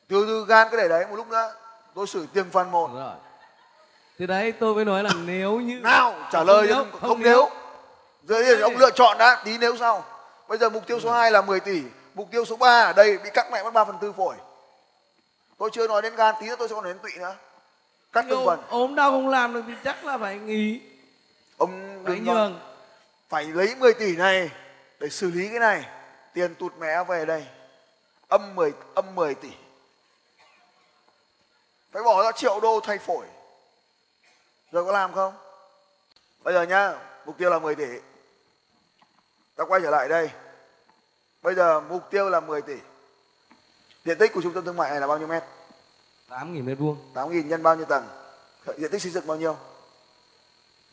Từ 0.07 0.25
từ 0.27 0.45
gan 0.47 0.67
cái 0.71 0.81
để 0.81 0.87
đấy 0.87 1.05
một 1.09 1.15
lúc 1.15 1.27
nữa 1.27 1.53
tôi 1.95 2.07
xử 2.07 2.27
từng 2.33 2.49
phần 2.51 2.71
một. 2.71 2.89
Rồi. 2.93 3.15
Thì 4.19 4.27
đấy 4.27 4.51
tôi 4.59 4.75
mới 4.75 4.85
nói 4.85 5.03
là 5.03 5.09
nếu 5.25 5.59
như 5.59 5.79
nào 5.79 6.13
trả 6.31 6.39
Không 6.39 6.47
lời 6.47 6.65
nếu, 6.67 6.75
không, 6.75 7.09
không 7.09 7.21
nếu. 7.23 7.49
rồi 8.23 8.43
thì 8.43 8.61
ông 8.61 8.77
lựa 8.77 8.91
chọn 8.91 9.17
đã 9.17 9.41
tí 9.45 9.57
nếu 9.57 9.77
sau. 9.77 10.05
Bây 10.47 10.57
giờ 10.57 10.69
mục 10.69 10.87
tiêu 10.87 10.99
số 10.99 11.11
2 11.11 11.31
là 11.31 11.41
10 11.41 11.59
tỷ 11.59 11.81
mục 12.13 12.27
tiêu 12.31 12.45
số 12.45 12.55
3 12.55 12.81
ở 12.81 12.93
đây 12.93 13.17
bị 13.17 13.29
cắt 13.33 13.47
mẹ 13.51 13.63
mất 13.63 13.73
3 13.73 13.85
phần 13.85 13.97
tư 14.01 14.11
phổi. 14.11 14.35
Tôi 15.57 15.69
chưa 15.73 15.87
nói 15.87 16.01
đến 16.01 16.15
gan 16.15 16.35
tí 16.39 16.47
nữa 16.47 16.55
tôi 16.59 16.69
sẽ 16.69 16.75
còn 16.75 16.83
đến 16.83 16.99
tụy 16.99 17.11
nữa 17.17 17.35
cắt 18.15 18.25
từng 18.29 18.39
ốm, 18.39 18.47
phần 18.47 18.69
ốm 18.69 18.95
đau 18.95 19.11
không 19.11 19.29
làm 19.29 19.53
được 19.53 19.61
thì 19.67 19.73
chắc 19.83 20.05
là 20.05 20.17
phải 20.17 20.37
nghỉ. 20.37 20.81
Ông 21.57 22.03
phải 22.05 22.19
nhường. 22.19 22.59
phải 23.29 23.43
lấy 23.43 23.75
10 23.75 23.93
tỷ 23.93 24.15
này 24.15 24.51
để 24.99 25.09
xử 25.09 25.31
lý 25.31 25.49
cái 25.49 25.59
này. 25.59 25.85
Tiền 26.33 26.55
tụt 26.55 26.73
mẹ 26.79 27.03
về 27.03 27.25
đây. 27.25 27.45
Âm 28.27 28.55
10 28.55 28.73
âm 28.95 29.15
10 29.15 29.35
tỷ. 29.35 29.49
Phải 31.91 32.03
bỏ 32.03 32.23
ra 32.23 32.31
triệu 32.31 32.59
đô 32.59 32.79
thay 32.79 32.97
phổi. 32.97 33.25
Rồi 34.71 34.85
có 34.85 34.91
làm 34.91 35.13
không? 35.13 35.33
Bây 36.43 36.53
giờ 36.53 36.63
nhá 36.63 36.93
mục 37.25 37.37
tiêu 37.37 37.49
là 37.49 37.59
10 37.59 37.75
tỷ. 37.75 37.87
Ta 39.55 39.63
quay 39.65 39.81
trở 39.81 39.89
lại 39.89 40.09
đây. 40.09 40.29
Bây 41.41 41.55
giờ 41.55 41.81
mục 41.81 42.11
tiêu 42.11 42.29
là 42.29 42.39
10 42.39 42.61
tỷ. 42.61 42.75
Diện 44.05 44.17
tích 44.17 44.33
của 44.33 44.41
trung 44.41 44.53
tâm 44.53 44.65
thương 44.65 44.77
mại 44.77 44.89
này 44.89 44.99
là 44.99 45.07
bao 45.07 45.17
nhiêu 45.17 45.27
mét 45.27 45.43
8.000 46.35 46.63
mét 46.63 46.77
vuông. 46.79 46.97
8.000 47.13 47.45
nhân 47.45 47.63
bao 47.63 47.75
nhiêu 47.75 47.85
tầng? 47.85 48.07
Diện 48.77 48.91
tích 48.91 49.01
xây 49.01 49.11
dựng 49.11 49.27
bao 49.27 49.37
nhiêu? 49.37 49.57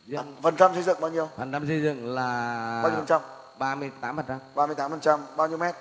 Diện 0.06 0.37
phần 0.42 0.56
trăm 0.56 0.75
xây 0.75 0.82
dựng 0.82 1.00
bao 1.00 1.11
nhiêu? 1.11 1.28
Phần 1.37 1.52
trăm 1.52 1.66
xây 1.66 1.82
dựng 1.82 2.14
là 2.14 2.80
bao 2.82 2.90
nhiêu 2.90 2.99
phần 2.99 3.06
trăm? 3.06 3.20
38 3.58 4.16
phần 4.16 4.25
trăm. 4.28 4.38
38 4.54 4.90
phần 4.90 5.00
trăm. 5.00 5.20
Bao 5.37 5.49
nhiêu 5.49 5.58
mét? 5.58 5.75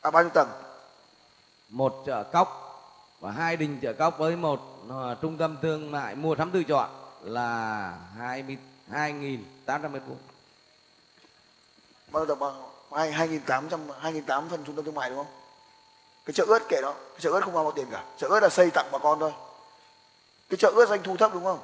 À 0.00 0.10
bao 0.10 0.22
nhiêu 0.22 0.30
tầng? 0.34 0.48
Một 1.68 2.02
chợ 2.06 2.22
cóc 2.22 2.60
và 3.20 3.30
hai 3.30 3.56
đình 3.56 3.78
chợ 3.82 3.92
cóc 3.92 4.18
với 4.18 4.36
một 4.36 4.60
ờ, 4.88 5.16
trung 5.22 5.38
tâm 5.38 5.56
thương 5.62 5.90
mại 5.90 6.14
mua 6.14 6.34
sắm 6.38 6.50
tự 6.50 6.64
chọn 6.64 6.90
là 7.22 7.98
22.800 8.18 9.90
mét 9.90 10.02
vuông. 10.06 10.18
Bao 12.12 12.24
nhiêu 12.24 12.26
tầng? 12.26 12.38
Bao 12.38 12.70
hai 12.92 13.12
hai 13.12 13.28
nghìn 13.28 13.40
tám 13.40 13.68
trăm 13.68 13.80
hai 14.00 14.12
nghìn 14.12 14.24
tám 14.24 14.48
phần 14.48 14.64
trung 14.64 14.76
tâm 14.76 14.84
thương 14.84 14.94
mại 14.94 15.10
đúng 15.10 15.18
không 15.18 15.43
cái 16.26 16.34
chợ 16.34 16.44
ớt 16.48 16.68
kệ 16.68 16.80
đó 16.82 16.92
cái 17.12 17.20
chợ 17.20 17.30
ớt 17.32 17.40
không 17.40 17.54
bao 17.54 17.72
tiền 17.72 17.86
cả. 17.90 18.04
Chợ 18.16 18.28
ớt 18.28 18.40
là 18.40 18.48
xây 18.48 18.70
tặng 18.70 18.86
bà 18.92 18.98
con 18.98 19.20
thôi. 19.20 19.32
Cái 20.48 20.56
chợ 20.56 20.72
ớt 20.76 20.88
doanh 20.88 21.02
thu 21.02 21.16
thấp 21.16 21.30
đúng 21.34 21.44
không? 21.44 21.58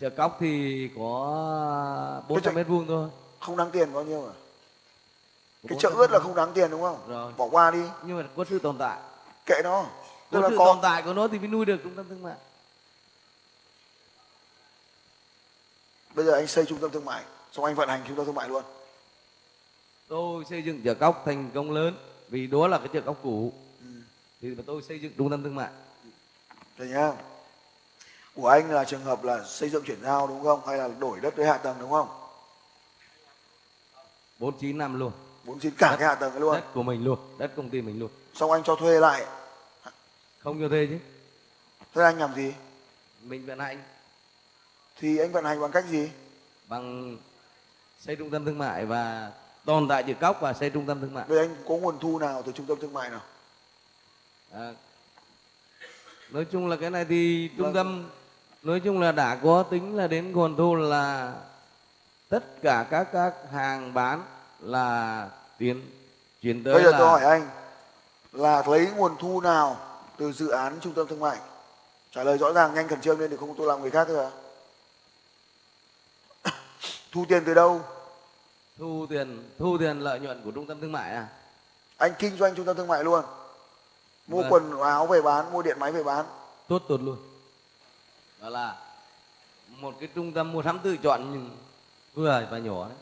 Chợ 0.00 0.10
cóc 0.10 0.36
thì 0.40 0.88
có 0.96 2.22
400 2.28 2.54
chợ- 2.54 2.56
mét 2.56 2.66
vuông 2.68 2.86
thôi. 2.88 3.08
Không 3.40 3.56
đáng 3.56 3.70
tiền 3.70 3.92
bao 3.92 4.04
nhiêu 4.04 4.26
à? 4.26 4.34
Cái 5.62 5.70
400 5.70 5.92
chợ 5.92 5.98
ớt 5.98 6.10
là 6.10 6.18
không 6.18 6.34
đáng 6.34 6.52
tiền 6.54 6.70
đúng 6.70 6.82
không? 6.82 6.98
Rồi. 7.08 7.32
bỏ 7.36 7.48
qua 7.50 7.70
đi. 7.70 7.82
Nhưng 8.02 8.16
mà 8.18 8.24
có 8.36 8.44
sự 8.50 8.58
tồn 8.58 8.78
tại. 8.78 8.98
Kệ 9.46 9.54
nó. 9.64 9.84
Tức 10.30 10.40
có 10.40 10.40
là 10.40 10.48
sự 10.50 10.56
có 10.58 10.64
tồn 10.64 10.78
tại 10.82 11.02
của 11.02 11.12
nó 11.12 11.28
thì 11.28 11.38
mới 11.38 11.48
nuôi 11.48 11.64
được 11.64 11.76
trung 11.82 11.94
tâm 11.96 12.08
thương 12.08 12.22
mại. 12.22 12.34
Bây 16.14 16.24
giờ 16.24 16.32
anh 16.32 16.46
xây 16.46 16.64
trung 16.64 16.78
tâm 16.78 16.90
thương 16.90 17.04
mại 17.04 17.22
xong 17.52 17.64
anh 17.64 17.74
vận 17.74 17.88
hành 17.88 18.02
trung 18.08 18.16
tâm 18.16 18.26
thương 18.26 18.34
mại 18.34 18.48
luôn. 18.48 18.62
Tôi 20.08 20.44
xây 20.50 20.62
dựng 20.62 20.80
chợ 20.84 20.94
cóc 20.94 21.22
thành 21.26 21.50
công 21.54 21.70
lớn 21.70 21.94
vì 22.28 22.46
đó 22.46 22.66
là 22.68 22.78
cái 22.78 22.88
chợ 22.92 23.00
cóc 23.00 23.16
cũ 23.22 23.52
thì 24.42 24.54
tôi 24.66 24.82
xây 24.82 24.98
dựng 25.00 25.12
trung 25.18 25.30
tâm 25.30 25.42
thương 25.42 25.54
mại. 25.54 25.68
Rồi 26.78 26.88
nhá. 26.88 27.12
Của 28.34 28.48
anh 28.48 28.70
là 28.70 28.84
trường 28.84 29.02
hợp 29.04 29.24
là 29.24 29.44
xây 29.44 29.68
dựng 29.70 29.84
chuyển 29.84 30.02
giao 30.02 30.26
đúng 30.26 30.42
không? 30.44 30.60
Hay 30.66 30.78
là 30.78 30.88
đổi 30.88 31.20
đất 31.20 31.36
với 31.36 31.46
hạ 31.46 31.58
tầng 31.58 31.76
đúng 31.80 31.90
không? 31.90 32.08
49 34.38 34.78
năm 34.78 34.98
luôn. 34.98 35.12
Muốn 35.44 35.60
xin 35.60 35.72
cả 35.78 35.90
Đất- 35.90 35.96
cái 35.96 36.08
hạ 36.08 36.14
tầng 36.14 36.36
luôn. 36.38 36.54
đất 36.54 36.64
của 36.74 36.82
mình 36.82 37.04
luôn 37.04 37.18
đất 37.38 37.52
công 37.56 37.70
ty 37.70 37.82
mình 37.82 37.98
luôn. 37.98 38.10
Xong 38.34 38.50
anh 38.50 38.62
cho 38.62 38.76
thuê 38.76 39.00
lại. 39.00 39.26
Không 40.38 40.60
cho 40.60 40.68
thuê 40.68 40.86
chứ. 40.86 40.98
Thế 41.94 42.02
anh 42.02 42.18
làm 42.18 42.34
gì? 42.34 42.54
Mình 43.22 43.46
vận 43.46 43.58
hành. 43.58 43.82
Thì 45.00 45.18
anh 45.18 45.32
vận 45.32 45.44
hành 45.44 45.60
bằng 45.60 45.70
cách 45.70 45.84
gì? 45.88 46.10
Bằng 46.68 47.16
xây 48.00 48.16
trung 48.16 48.30
tâm 48.30 48.44
thương 48.44 48.58
mại 48.58 48.86
và 48.86 49.32
tồn 49.64 49.88
tại 49.88 50.02
chữ 50.02 50.12
cóc 50.20 50.38
và 50.40 50.52
xây 50.52 50.70
trung 50.70 50.86
tâm 50.86 51.00
thương 51.00 51.14
mại. 51.14 51.24
Vậy 51.28 51.38
anh 51.38 51.56
có 51.68 51.74
nguồn 51.76 51.98
thu 51.98 52.18
nào 52.18 52.42
từ 52.46 52.52
trung 52.52 52.66
tâm 52.66 52.78
thương 52.80 52.92
mại 52.92 53.10
nào 53.10 53.20
à, 54.54 54.72
nói 56.30 56.44
chung 56.44 56.68
là 56.68 56.76
cái 56.76 56.90
này 56.90 57.04
thì 57.08 57.50
trung 57.56 57.64
Vâng. 57.66 57.74
tâm 57.74 58.10
nói 58.62 58.80
chung 58.80 59.00
là 59.00 59.12
đã 59.12 59.36
có 59.42 59.62
tính 59.62 59.96
là 59.96 60.06
đến 60.06 60.32
nguồn 60.32 60.56
thu 60.56 60.74
là 60.74 61.34
tất 62.28 62.62
cả 62.62 62.86
các 62.90 63.08
các 63.12 63.34
hàng 63.52 63.94
bán 63.94 64.22
là 64.60 65.28
tiền 65.58 65.90
chuyển 66.42 66.64
tới 66.64 66.74
bây 66.74 66.82
giờ 66.82 66.90
là 66.90 66.98
tôi 66.98 67.08
hỏi 67.08 67.24
anh 67.24 67.48
là 68.32 68.62
lấy 68.66 68.88
nguồn 68.96 69.16
thu 69.18 69.40
nào 69.40 69.76
từ 70.18 70.32
dự 70.32 70.48
án 70.48 70.78
trung 70.80 70.94
tâm 70.94 71.06
thương 71.06 71.20
mại? 71.20 71.38
Trả 72.10 72.24
lời 72.24 72.38
rõ 72.38 72.52
ràng 72.52 72.74
nhanh 72.74 72.88
khẩn 72.88 73.00
trương 73.00 73.20
lên 73.20 73.30
thì 73.30 73.36
không 73.36 73.54
tôi 73.58 73.66
làm 73.66 73.80
người 73.80 73.90
khác 73.90 74.08
thôi 74.08 74.24
à 74.24 74.30
thu 77.12 77.24
tiền 77.28 77.42
từ 77.46 77.54
đâu? 77.54 77.80
Thu 78.78 79.06
tiền 79.10 79.50
thu 79.58 79.78
tiền 79.78 80.00
lợi 80.00 80.20
nhuận 80.20 80.42
của 80.44 80.50
trung 80.50 80.66
tâm 80.66 80.80
thương 80.80 80.92
mại 80.92 81.10
à? 81.10 81.28
Anh 81.96 82.12
kinh 82.18 82.36
doanh 82.36 82.54
trung 82.54 82.66
tâm 82.66 82.76
thương 82.76 82.88
mại 82.88 83.04
luôn 83.04 83.24
mua 84.26 84.42
Vâng. 84.42 84.52
quần 84.52 84.80
áo 84.80 85.06
về 85.06 85.22
bán 85.22 85.52
mua 85.52 85.62
điện 85.62 85.78
máy 85.78 85.92
về 85.92 86.02
bán. 86.02 86.26
Tốt 86.68 86.82
tốt 86.88 87.00
luôn. 87.02 87.16
Đó 88.40 88.48
là 88.48 88.76
một 89.68 89.94
cái 90.00 90.08
trung 90.14 90.32
tâm 90.32 90.52
mua 90.52 90.62
sắm 90.62 90.78
tự 90.78 90.96
chọn 90.96 91.32
nhưng 91.32 91.56
vừa 92.14 92.46
và 92.50 92.58
nhỏ 92.58 92.88
đấy. 92.88 92.98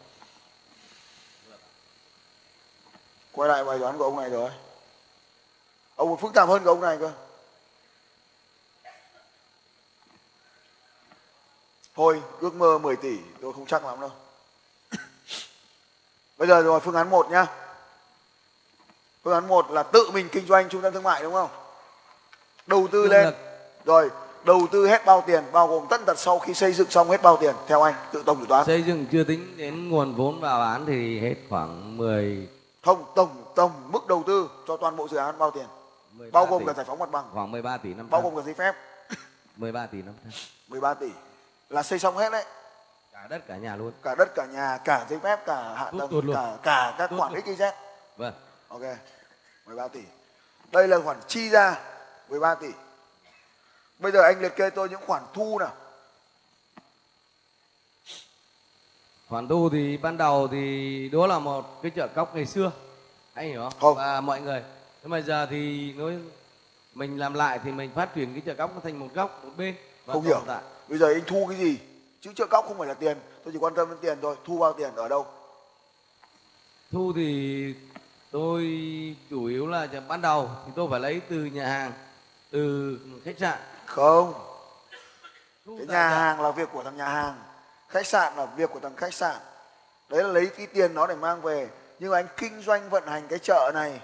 Quay 3.32 3.48
lại 3.48 3.64
bài 3.64 3.78
toán 3.78 3.98
của 3.98 4.04
ông 4.04 4.16
này 4.16 4.30
rồi. 4.30 4.50
Ông 5.96 6.08
còn 6.08 6.18
phức 6.18 6.34
tạp 6.34 6.48
hơn 6.48 6.64
của 6.64 6.70
ông 6.70 6.80
này 6.80 6.98
cơ. 7.00 7.12
Thôi 11.94 12.22
ước 12.40 12.54
mơ 12.54 12.78
10 12.78 12.96
tỷ 12.96 13.18
tôi 13.40 13.52
không 13.52 13.66
chắc 13.66 13.84
lắm 13.84 14.00
đâu. 14.00 14.10
Bây 16.38 16.48
giờ 16.48 16.62
rồi 16.62 16.80
phương 16.80 16.94
án 16.94 17.10
1 17.10 17.30
nhá 17.30 17.46
phương 19.24 19.34
án 19.34 19.48
1 19.48 19.70
là 19.70 19.82
tự 19.82 20.10
mình 20.14 20.28
kinh 20.32 20.46
doanh 20.46 20.68
trung 20.68 20.82
tâm 20.82 20.92
thương 20.92 21.02
mại 21.02 21.22
đúng 21.22 21.32
không? 21.32 21.50
Đầu 22.66 22.88
tư 22.92 23.02
Tương 23.02 23.12
lên. 23.12 23.24
lực. 23.24 23.34
rồi 23.84 24.10
đầu 24.44 24.66
tư 24.72 24.86
hết 24.86 25.04
bao 25.06 25.24
tiền 25.26 25.44
bao 25.52 25.66
gồm 25.68 25.86
tất 25.90 26.00
tật 26.06 26.18
sau 26.18 26.38
khi 26.38 26.54
xây 26.54 26.72
dựng 26.72 26.90
xong 26.90 27.10
hết 27.10 27.22
bao 27.22 27.36
tiền 27.36 27.54
theo 27.66 27.82
anh 27.82 27.94
tự 28.12 28.22
tổng 28.26 28.40
dự 28.40 28.46
toán. 28.48 28.66
Xây 28.66 28.82
dựng 28.82 29.06
chưa 29.12 29.24
tính 29.24 29.56
đến 29.56 29.88
nguồn 29.88 30.14
vốn 30.14 30.40
vào 30.40 30.58
bán 30.60 30.86
thì 30.86 31.20
hết 31.20 31.34
khoảng 31.48 31.96
10 31.96 32.48
không 32.84 33.04
tổng 33.14 33.44
tổng 33.54 33.72
mức 33.92 34.06
đầu 34.06 34.22
tư 34.26 34.50
cho 34.68 34.76
toàn 34.76 34.96
bộ 34.96 35.08
dự 35.08 35.16
án 35.16 35.38
bao 35.38 35.50
tiền? 35.50 35.66
13 36.12 36.30
bao 36.32 36.46
gồm 36.46 36.60
tỷ. 36.60 36.66
cả 36.66 36.72
giải 36.72 36.84
phóng 36.88 36.98
mặt 36.98 37.10
bằng. 37.10 37.24
Khoảng 37.32 37.50
13 37.50 37.76
tỷ 37.76 37.88
500 37.88 38.10
bao 38.10 38.22
gồm 38.22 38.36
cả 38.36 38.42
giấy 38.44 38.54
phép. 38.54 38.74
13 39.56 39.86
tỷ 39.86 40.02
500 40.02 40.32
13 40.68 40.94
tỷ. 40.94 41.08
Là 41.70 41.82
xây 41.82 41.98
xong 41.98 42.16
hết 42.16 42.30
đấy. 42.32 42.44
Cả 43.12 43.26
đất 43.30 43.46
cả 43.46 43.56
nhà 43.56 43.76
luôn. 43.76 43.92
Cả 44.02 44.14
đất 44.14 44.34
cả 44.34 44.46
nhà 44.46 44.78
cả 44.84 45.06
giấy 45.10 45.18
phép 45.22 45.46
cả 45.46 45.74
hạ 45.76 45.92
tầng 45.98 46.32
cả 46.34 46.56
cả 46.62 46.94
các 46.98 47.10
Tốt 47.10 47.16
khoản 47.18 47.32
luôn. 47.32 47.42
XYZ 47.44 47.72
vâng 48.16 48.32
ok 48.70 48.82
13 49.66 49.88
tỷ. 49.88 50.00
Đây 50.72 50.88
là 50.88 51.00
khoản 51.00 51.16
chi 51.28 51.48
ra 51.50 51.80
13 52.28 52.54
tỷ. 52.54 52.68
Bây 53.98 54.12
giờ 54.12 54.22
anh 54.22 54.40
liệt 54.40 54.56
kê 54.56 54.70
tôi 54.70 54.88
những 54.88 55.00
khoản 55.06 55.22
thu 55.34 55.58
nào. 55.58 55.72
Khoản 59.28 59.48
thu 59.48 59.68
thì 59.72 59.96
ban 59.96 60.16
đầu 60.16 60.48
thì 60.48 61.08
đó 61.08 61.26
là 61.26 61.38
một 61.38 61.82
cái 61.82 61.90
chợ 61.90 62.08
cóc 62.14 62.34
ngày 62.34 62.46
xưa. 62.46 62.72
Anh 63.34 63.48
hiểu 63.48 63.60
không? 63.62 63.72
Không. 63.80 63.94
và 63.94 64.20
mọi 64.20 64.40
người. 64.40 64.62
Nhưng 65.02 65.10
mà 65.10 65.20
giờ 65.20 65.46
thì 65.50 65.92
nói 65.92 66.18
mình 66.94 67.18
làm 67.18 67.34
lại 67.34 67.60
thì 67.64 67.72
mình 67.72 67.90
phát 67.94 68.14
triển 68.14 68.32
cái 68.32 68.42
chợ 68.46 68.54
cóc 68.54 68.74
nó 68.74 68.80
thành 68.80 68.98
một 68.98 69.08
góc 69.14 69.44
một 69.44 69.50
bên. 69.56 69.74
Và 70.06 70.14
không 70.14 70.22
hiểu. 70.22 70.42
tại. 70.46 70.62
bây 70.88 70.98
giờ 70.98 71.06
anh 71.06 71.22
thu 71.26 71.46
cái 71.48 71.58
gì? 71.58 71.78
Chứ 72.20 72.32
trợ 72.34 72.46
cóc 72.46 72.64
không 72.68 72.78
phải 72.78 72.88
là 72.88 72.94
tiền. 72.94 73.18
Tôi 73.44 73.52
chỉ 73.52 73.58
quan 73.58 73.74
tâm 73.74 73.88
đến 73.88 73.98
tiền 74.02 74.18
thôi. 74.22 74.36
Thu 74.44 74.58
bao 74.58 74.72
tiền 74.72 74.94
ở 74.94 75.08
đâu? 75.08 75.26
Thu 76.92 77.12
thì 77.16 77.74
tôi 78.30 78.62
chủ 79.30 79.44
yếu 79.44 79.66
là 79.66 79.88
ban 80.08 80.22
đầu 80.22 80.50
thì 80.66 80.72
tôi 80.76 80.88
phải 80.90 81.00
lấy 81.00 81.20
từ 81.28 81.36
nhà 81.44 81.66
hàng 81.66 81.92
từ 82.50 82.98
khách 83.24 83.38
sạn. 83.38 83.58
Không. 83.86 84.34
Cái 85.66 85.86
nhà 85.86 86.08
hàng 86.08 86.40
là 86.40 86.50
việc 86.50 86.68
của 86.72 86.82
thằng 86.82 86.96
nhà 86.96 87.08
hàng 87.08 87.42
khách 87.88 88.06
sạn 88.06 88.36
là 88.36 88.46
việc 88.46 88.70
của 88.72 88.80
thằng 88.80 88.96
khách 88.96 89.14
sạn. 89.14 89.36
Đấy 90.08 90.22
là 90.22 90.28
lấy 90.28 90.46
cái 90.46 90.66
tiền 90.66 90.94
đó 90.94 91.06
để 91.06 91.14
mang 91.14 91.42
về. 91.42 91.68
Nhưng 91.98 92.10
mà 92.10 92.18
anh 92.18 92.26
kinh 92.36 92.62
doanh 92.62 92.90
vận 92.90 93.06
hành 93.06 93.28
cái 93.28 93.38
chợ 93.38 93.70
này 93.74 94.00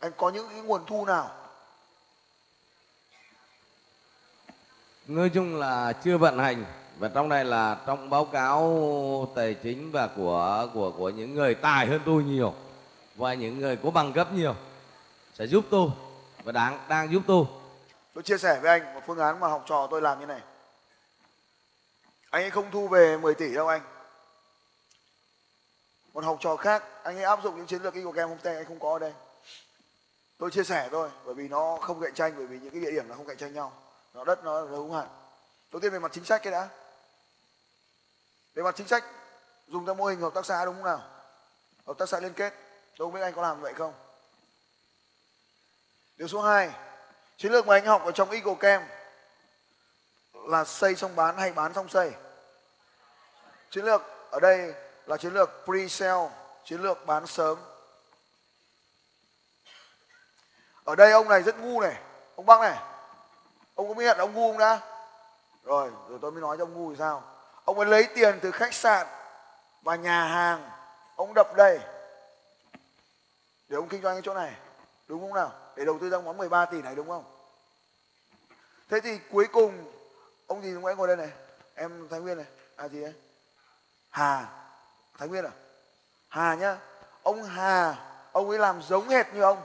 anh 0.00 0.12
có 0.16 0.30
những 0.30 0.48
cái 0.48 0.60
nguồn 0.60 0.82
thu 0.86 1.04
nào? 1.04 1.30
Nói 5.06 5.28
chung 5.28 5.56
là 5.56 5.92
chưa 5.92 6.18
vận 6.18 6.38
hành 6.38 6.64
và 6.98 7.08
trong 7.08 7.28
này 7.28 7.44
là 7.44 7.76
trong 7.86 8.10
báo 8.10 8.24
cáo 8.24 9.32
tài 9.34 9.54
chính 9.54 9.92
và 9.92 10.06
của 10.16 10.68
của 10.74 10.90
của 10.90 11.10
những 11.10 11.34
người 11.34 11.54
tài 11.54 11.86
hơn 11.86 12.00
tôi 12.06 12.24
nhiều 12.24 12.54
và 13.16 13.34
những 13.34 13.60
người 13.60 13.78
có 13.82 13.90
bằng 13.90 14.12
cấp 14.12 14.32
nhiều 14.32 14.54
sẽ 15.34 15.46
giúp 15.46 15.64
tôi 15.70 15.88
và 16.44 16.52
đang 16.52 16.84
đang 16.88 17.12
giúp 17.12 17.22
tôi. 17.26 17.44
Tôi 18.14 18.22
chia 18.22 18.38
sẻ 18.38 18.60
với 18.62 18.70
anh 18.70 18.94
một 18.94 19.00
phương 19.06 19.18
án 19.18 19.40
mà 19.40 19.48
học 19.48 19.64
trò 19.66 19.88
tôi 19.90 20.02
làm 20.02 20.20
như 20.20 20.26
này. 20.26 20.40
Anh 22.30 22.42
ấy 22.42 22.50
không 22.50 22.70
thu 22.70 22.88
về 22.88 23.16
10 23.16 23.34
tỷ 23.34 23.54
đâu 23.54 23.68
anh. 23.68 23.82
Một 26.12 26.24
học 26.24 26.36
trò 26.40 26.56
khác, 26.56 26.84
anh 27.02 27.16
ấy 27.16 27.24
áp 27.24 27.42
dụng 27.42 27.56
những 27.56 27.66
chiến 27.66 27.82
lược 27.82 27.94
của 27.94 28.00
Eagle 28.00 28.22
Homestay 28.22 28.56
anh 28.56 28.64
không 28.64 28.78
có 28.78 28.92
ở 28.92 28.98
đây. 28.98 29.12
Tôi 30.38 30.50
chia 30.50 30.64
sẻ 30.64 30.88
thôi, 30.90 31.10
bởi 31.24 31.34
vì 31.34 31.48
nó 31.48 31.78
không 31.80 32.00
cạnh 32.00 32.14
tranh, 32.14 32.32
bởi 32.36 32.46
vì 32.46 32.58
những 32.58 32.70
cái 32.70 32.80
địa 32.80 32.90
điểm 32.90 33.08
nó 33.08 33.14
không 33.14 33.26
cạnh 33.26 33.36
tranh 33.36 33.54
nhau. 33.54 33.72
Nó 34.14 34.24
đất 34.24 34.44
nó 34.44 34.60
là 34.60 34.70
hữu 34.70 34.92
hạn 34.92 35.06
đầu 35.72 35.80
tiên 35.80 35.92
về 35.92 35.98
mặt 35.98 36.12
chính 36.12 36.24
sách 36.24 36.42
cái 36.42 36.50
đã. 36.50 36.68
Về 38.54 38.62
mặt 38.62 38.74
chính 38.76 38.88
sách, 38.88 39.04
dùng 39.68 39.86
theo 39.86 39.94
mô 39.94 40.04
hình 40.04 40.20
hợp 40.20 40.34
tác 40.34 40.46
xã 40.46 40.64
đúng 40.64 40.74
không 40.74 40.84
nào? 40.84 41.02
Hợp 41.86 41.98
tác 41.98 42.08
xã 42.08 42.20
liên 42.20 42.32
kết 42.32 42.65
tôi 42.98 43.06
không 43.06 43.12
biết 43.12 43.20
anh 43.20 43.34
có 43.34 43.42
làm 43.42 43.60
vậy 43.60 43.74
không? 43.74 43.94
Điều 46.16 46.28
số 46.28 46.42
2 46.42 46.70
chiến 47.36 47.52
lược 47.52 47.66
mà 47.66 47.74
anh 47.74 47.86
học 47.86 48.04
ở 48.04 48.12
trong 48.12 48.30
Eagle 48.30 48.54
Camp 48.60 48.88
là 50.32 50.64
xây 50.64 50.94
xong 50.94 51.16
bán 51.16 51.36
hay 51.36 51.52
bán 51.52 51.74
xong 51.74 51.88
xây? 51.88 52.12
Chiến 53.70 53.84
lược 53.84 54.02
ở 54.30 54.40
đây 54.40 54.74
là 55.06 55.16
chiến 55.16 55.34
lược 55.34 55.50
pre-sale, 55.64 56.28
chiến 56.64 56.82
lược 56.82 57.06
bán 57.06 57.26
sớm. 57.26 57.58
Ở 60.84 60.94
đây 60.94 61.12
ông 61.12 61.28
này 61.28 61.42
rất 61.42 61.58
ngu 61.58 61.80
này. 61.80 61.96
Ông 62.36 62.46
bác 62.46 62.60
này, 62.60 62.78
ông 63.74 63.88
có 63.88 63.94
biết 63.94 64.16
là 64.16 64.24
ông 64.24 64.34
ngu 64.34 64.52
không 64.52 64.58
đã? 64.58 64.80
Rồi 65.64 65.90
rồi 66.08 66.18
tôi 66.22 66.32
mới 66.32 66.40
nói 66.40 66.56
cho 66.58 66.64
ông 66.64 66.74
ngu 66.74 66.90
thì 66.90 66.96
sao? 66.98 67.22
Ông 67.64 67.78
ấy 67.78 67.86
lấy 67.86 68.08
tiền 68.14 68.38
từ 68.42 68.50
khách 68.50 68.74
sạn 68.74 69.06
và 69.82 69.96
nhà 69.96 70.24
hàng. 70.24 70.70
Ông 71.16 71.34
đập 71.34 71.54
đây 71.56 71.80
để 73.68 73.76
ông 73.76 73.88
kinh 73.88 74.02
doanh 74.02 74.14
cái 74.14 74.22
chỗ 74.24 74.34
này, 74.34 74.56
đúng 75.08 75.20
không 75.20 75.34
nào? 75.34 75.52
Để 75.76 75.84
đầu 75.84 75.98
tư 76.00 76.10
ra 76.10 76.18
món 76.18 76.36
13 76.36 76.64
tỷ 76.64 76.82
này, 76.82 76.94
đúng 76.94 77.08
không? 77.08 77.24
Thế 78.90 79.00
thì 79.00 79.18
cuối 79.30 79.46
cùng, 79.52 79.92
ông 80.46 80.62
gì 80.62 80.70
lúc 80.70 80.84
ấy 80.84 80.96
ngồi 80.96 81.08
đây 81.08 81.16
này. 81.16 81.30
Em 81.74 82.08
thái 82.10 82.20
nguyên 82.20 82.36
này 82.36 82.46
à 82.76 82.88
gì 82.88 83.00
đấy 83.00 83.12
hà. 84.10 84.48
Thái 85.18 85.28
nguyên 85.28 85.44
à? 85.44 85.50
Hà 86.28 86.54
nhá. 86.54 86.78
Ông 87.22 87.44
hà, 87.44 87.96
ông 88.32 88.50
ấy 88.50 88.58
làm 88.58 88.82
giống 88.82 89.08
hệt 89.08 89.34
như 89.34 89.42
ông. 89.42 89.62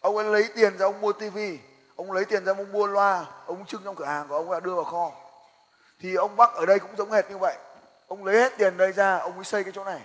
Ông 0.00 0.16
ấy 0.16 0.24
lấy 0.24 0.48
tiền 0.54 0.78
ra 0.78 0.86
ông 0.86 1.00
mua 1.00 1.12
tivi 1.12 1.58
ông 2.00 2.12
lấy 2.12 2.24
tiền 2.24 2.44
ra 2.44 2.52
ông 2.52 2.72
mua 2.72 2.86
loa, 2.86 3.26
ông 3.46 3.66
trưng 3.66 3.82
trong 3.84 3.96
cửa 3.96 4.04
hàng 4.04 4.28
của 4.28 4.34
ông 4.34 4.50
là 4.50 4.60
đưa 4.60 4.74
vào 4.74 4.84
kho. 4.84 5.12
Thì 6.00 6.14
ông 6.14 6.36
bắc 6.36 6.54
ở 6.54 6.66
đây 6.66 6.78
cũng 6.78 6.96
giống 6.96 7.12
hệt 7.12 7.30
như 7.30 7.38
vậy. 7.38 7.56
Ông 8.06 8.24
lấy 8.24 8.36
hết 8.36 8.52
tiền 8.58 8.76
đây 8.76 8.92
ra, 8.92 9.18
ông 9.18 9.34
ấy 9.34 9.44
xây 9.44 9.64
cái 9.64 9.72
chỗ 9.76 9.84
này 9.84 10.00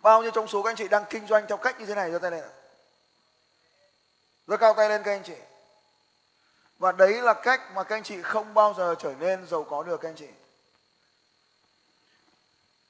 bao 0.00 0.22
nhiêu 0.22 0.30
trong 0.30 0.48
số 0.48 0.62
các 0.62 0.70
anh 0.70 0.76
chị 0.76 0.88
đang 0.88 1.04
kinh 1.10 1.26
doanh 1.26 1.46
theo 1.48 1.56
cách 1.56 1.80
như 1.80 1.86
thế 1.86 1.94
này, 1.94 2.10
giơ 2.10 2.18
tay 2.18 2.30
lên 2.30 2.44
giơ 4.46 4.56
cao 4.56 4.74
tay 4.74 4.88
lên 4.88 5.02
các 5.02 5.12
anh 5.12 5.22
chị. 5.22 5.36
Và 6.78 6.92
đấy 6.92 7.22
là 7.22 7.34
cách 7.34 7.60
mà 7.74 7.84
các 7.84 7.96
anh 7.96 8.02
chị 8.02 8.22
không 8.22 8.54
bao 8.54 8.74
giờ 8.78 8.94
trở 8.98 9.14
nên 9.18 9.46
giàu 9.46 9.64
có 9.64 9.82
được, 9.82 10.00
các 10.00 10.08
anh 10.08 10.16
chị. 10.16 10.28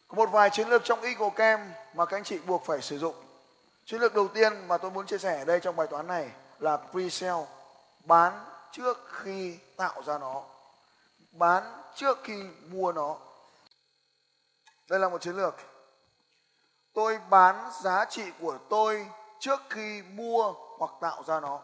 Có 0.08 0.14
một 0.14 0.30
vài 0.30 0.50
chiến 0.50 0.68
lược 0.68 0.84
trong 0.84 1.02
Eagle 1.02 1.30
Camp 1.36 1.76
mà 1.94 2.06
các 2.06 2.16
anh 2.16 2.24
chị 2.24 2.38
buộc 2.38 2.64
phải 2.66 2.82
sử 2.82 2.98
dụng. 2.98 3.14
Chiến 3.84 4.00
lược 4.00 4.14
đầu 4.14 4.28
tiên 4.28 4.68
mà 4.68 4.78
tôi 4.78 4.90
muốn 4.90 5.06
chia 5.06 5.18
sẻ 5.18 5.38
ở 5.38 5.44
đây 5.44 5.60
trong 5.60 5.76
bài 5.76 5.86
toán 5.86 6.06
này 6.06 6.30
là 6.58 6.78
pre-sale, 6.92 7.46
bán 8.04 8.44
trước 8.72 9.08
khi 9.12 9.58
tạo 9.76 10.02
ra 10.02 10.18
nó. 10.18 10.42
Bán 11.30 11.82
trước 11.94 12.18
khi 12.24 12.42
mua 12.62 12.92
nó. 12.92 13.16
Đây 14.88 14.98
là 15.00 15.08
một 15.08 15.22
chiến 15.22 15.36
lược 15.36 15.54
tôi 16.96 17.18
bán 17.30 17.70
giá 17.82 18.04
trị 18.04 18.30
của 18.40 18.58
tôi 18.70 19.06
trước 19.38 19.60
khi 19.70 20.02
mua 20.02 20.54
hoặc 20.78 20.90
tạo 21.00 21.24
ra 21.26 21.40
nó. 21.40 21.62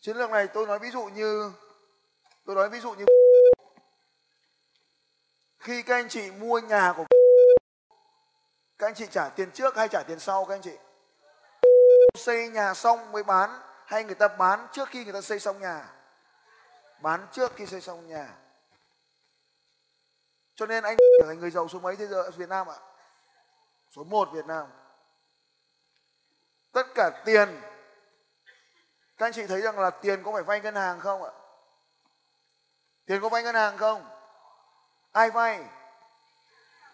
Chiến 0.00 0.16
lược 0.16 0.30
này 0.30 0.46
tôi 0.46 0.66
nói 0.66 0.78
ví 0.78 0.90
dụ 0.90 1.04
như, 1.04 1.52
tôi 2.46 2.56
nói 2.56 2.68
ví 2.68 2.80
dụ 2.80 2.92
như, 2.92 3.04
khi 5.58 5.82
các 5.82 5.94
anh 5.94 6.08
chị 6.08 6.30
mua 6.30 6.58
nhà 6.58 6.94
của 6.96 7.04
các 8.78 8.86
anh 8.86 8.94
chị 8.94 9.06
trả 9.10 9.28
tiền 9.28 9.50
trước 9.50 9.76
hay 9.76 9.88
trả 9.88 10.02
tiền 10.02 10.18
sau 10.18 10.44
các 10.44 10.54
anh 10.54 10.62
chị? 10.62 10.76
Xây 12.14 12.48
nhà 12.48 12.74
xong 12.74 13.12
mới 13.12 13.22
bán 13.22 13.60
hay 13.86 14.04
người 14.04 14.14
ta 14.14 14.28
bán 14.28 14.66
trước 14.72 14.88
khi 14.88 15.04
người 15.04 15.12
ta 15.12 15.20
xây 15.20 15.40
xong 15.40 15.60
nhà? 15.60 15.92
Bán 17.00 17.26
trước 17.32 17.52
khi 17.56 17.66
xây 17.66 17.80
xong 17.80 18.06
nhà 18.08 18.28
cho 20.60 20.66
nên 20.66 20.84
anh 20.84 20.96
trở 21.18 21.26
thành 21.26 21.40
người 21.40 21.50
giàu 21.50 21.68
số 21.68 21.78
mấy 21.78 21.96
thế 21.96 22.06
giới 22.06 22.30
Việt 22.30 22.48
Nam 22.48 22.66
ạ? 22.66 22.76
Số 23.96 24.04
1 24.04 24.28
Việt 24.32 24.46
Nam. 24.46 24.66
Tất 26.72 26.86
cả 26.94 27.22
tiền. 27.24 27.60
Các 29.18 29.26
anh 29.26 29.32
chị 29.32 29.46
thấy 29.46 29.60
rằng 29.60 29.78
là 29.78 29.90
tiền 29.90 30.22
có 30.22 30.32
phải 30.32 30.42
vay 30.42 30.60
ngân 30.60 30.74
hàng 30.74 31.00
không 31.00 31.22
ạ? 31.22 31.30
Tiền 33.06 33.20
có 33.22 33.28
vay 33.28 33.42
ngân 33.42 33.54
hàng 33.54 33.76
không? 33.76 34.04
Ai 35.12 35.30
vay? 35.30 35.64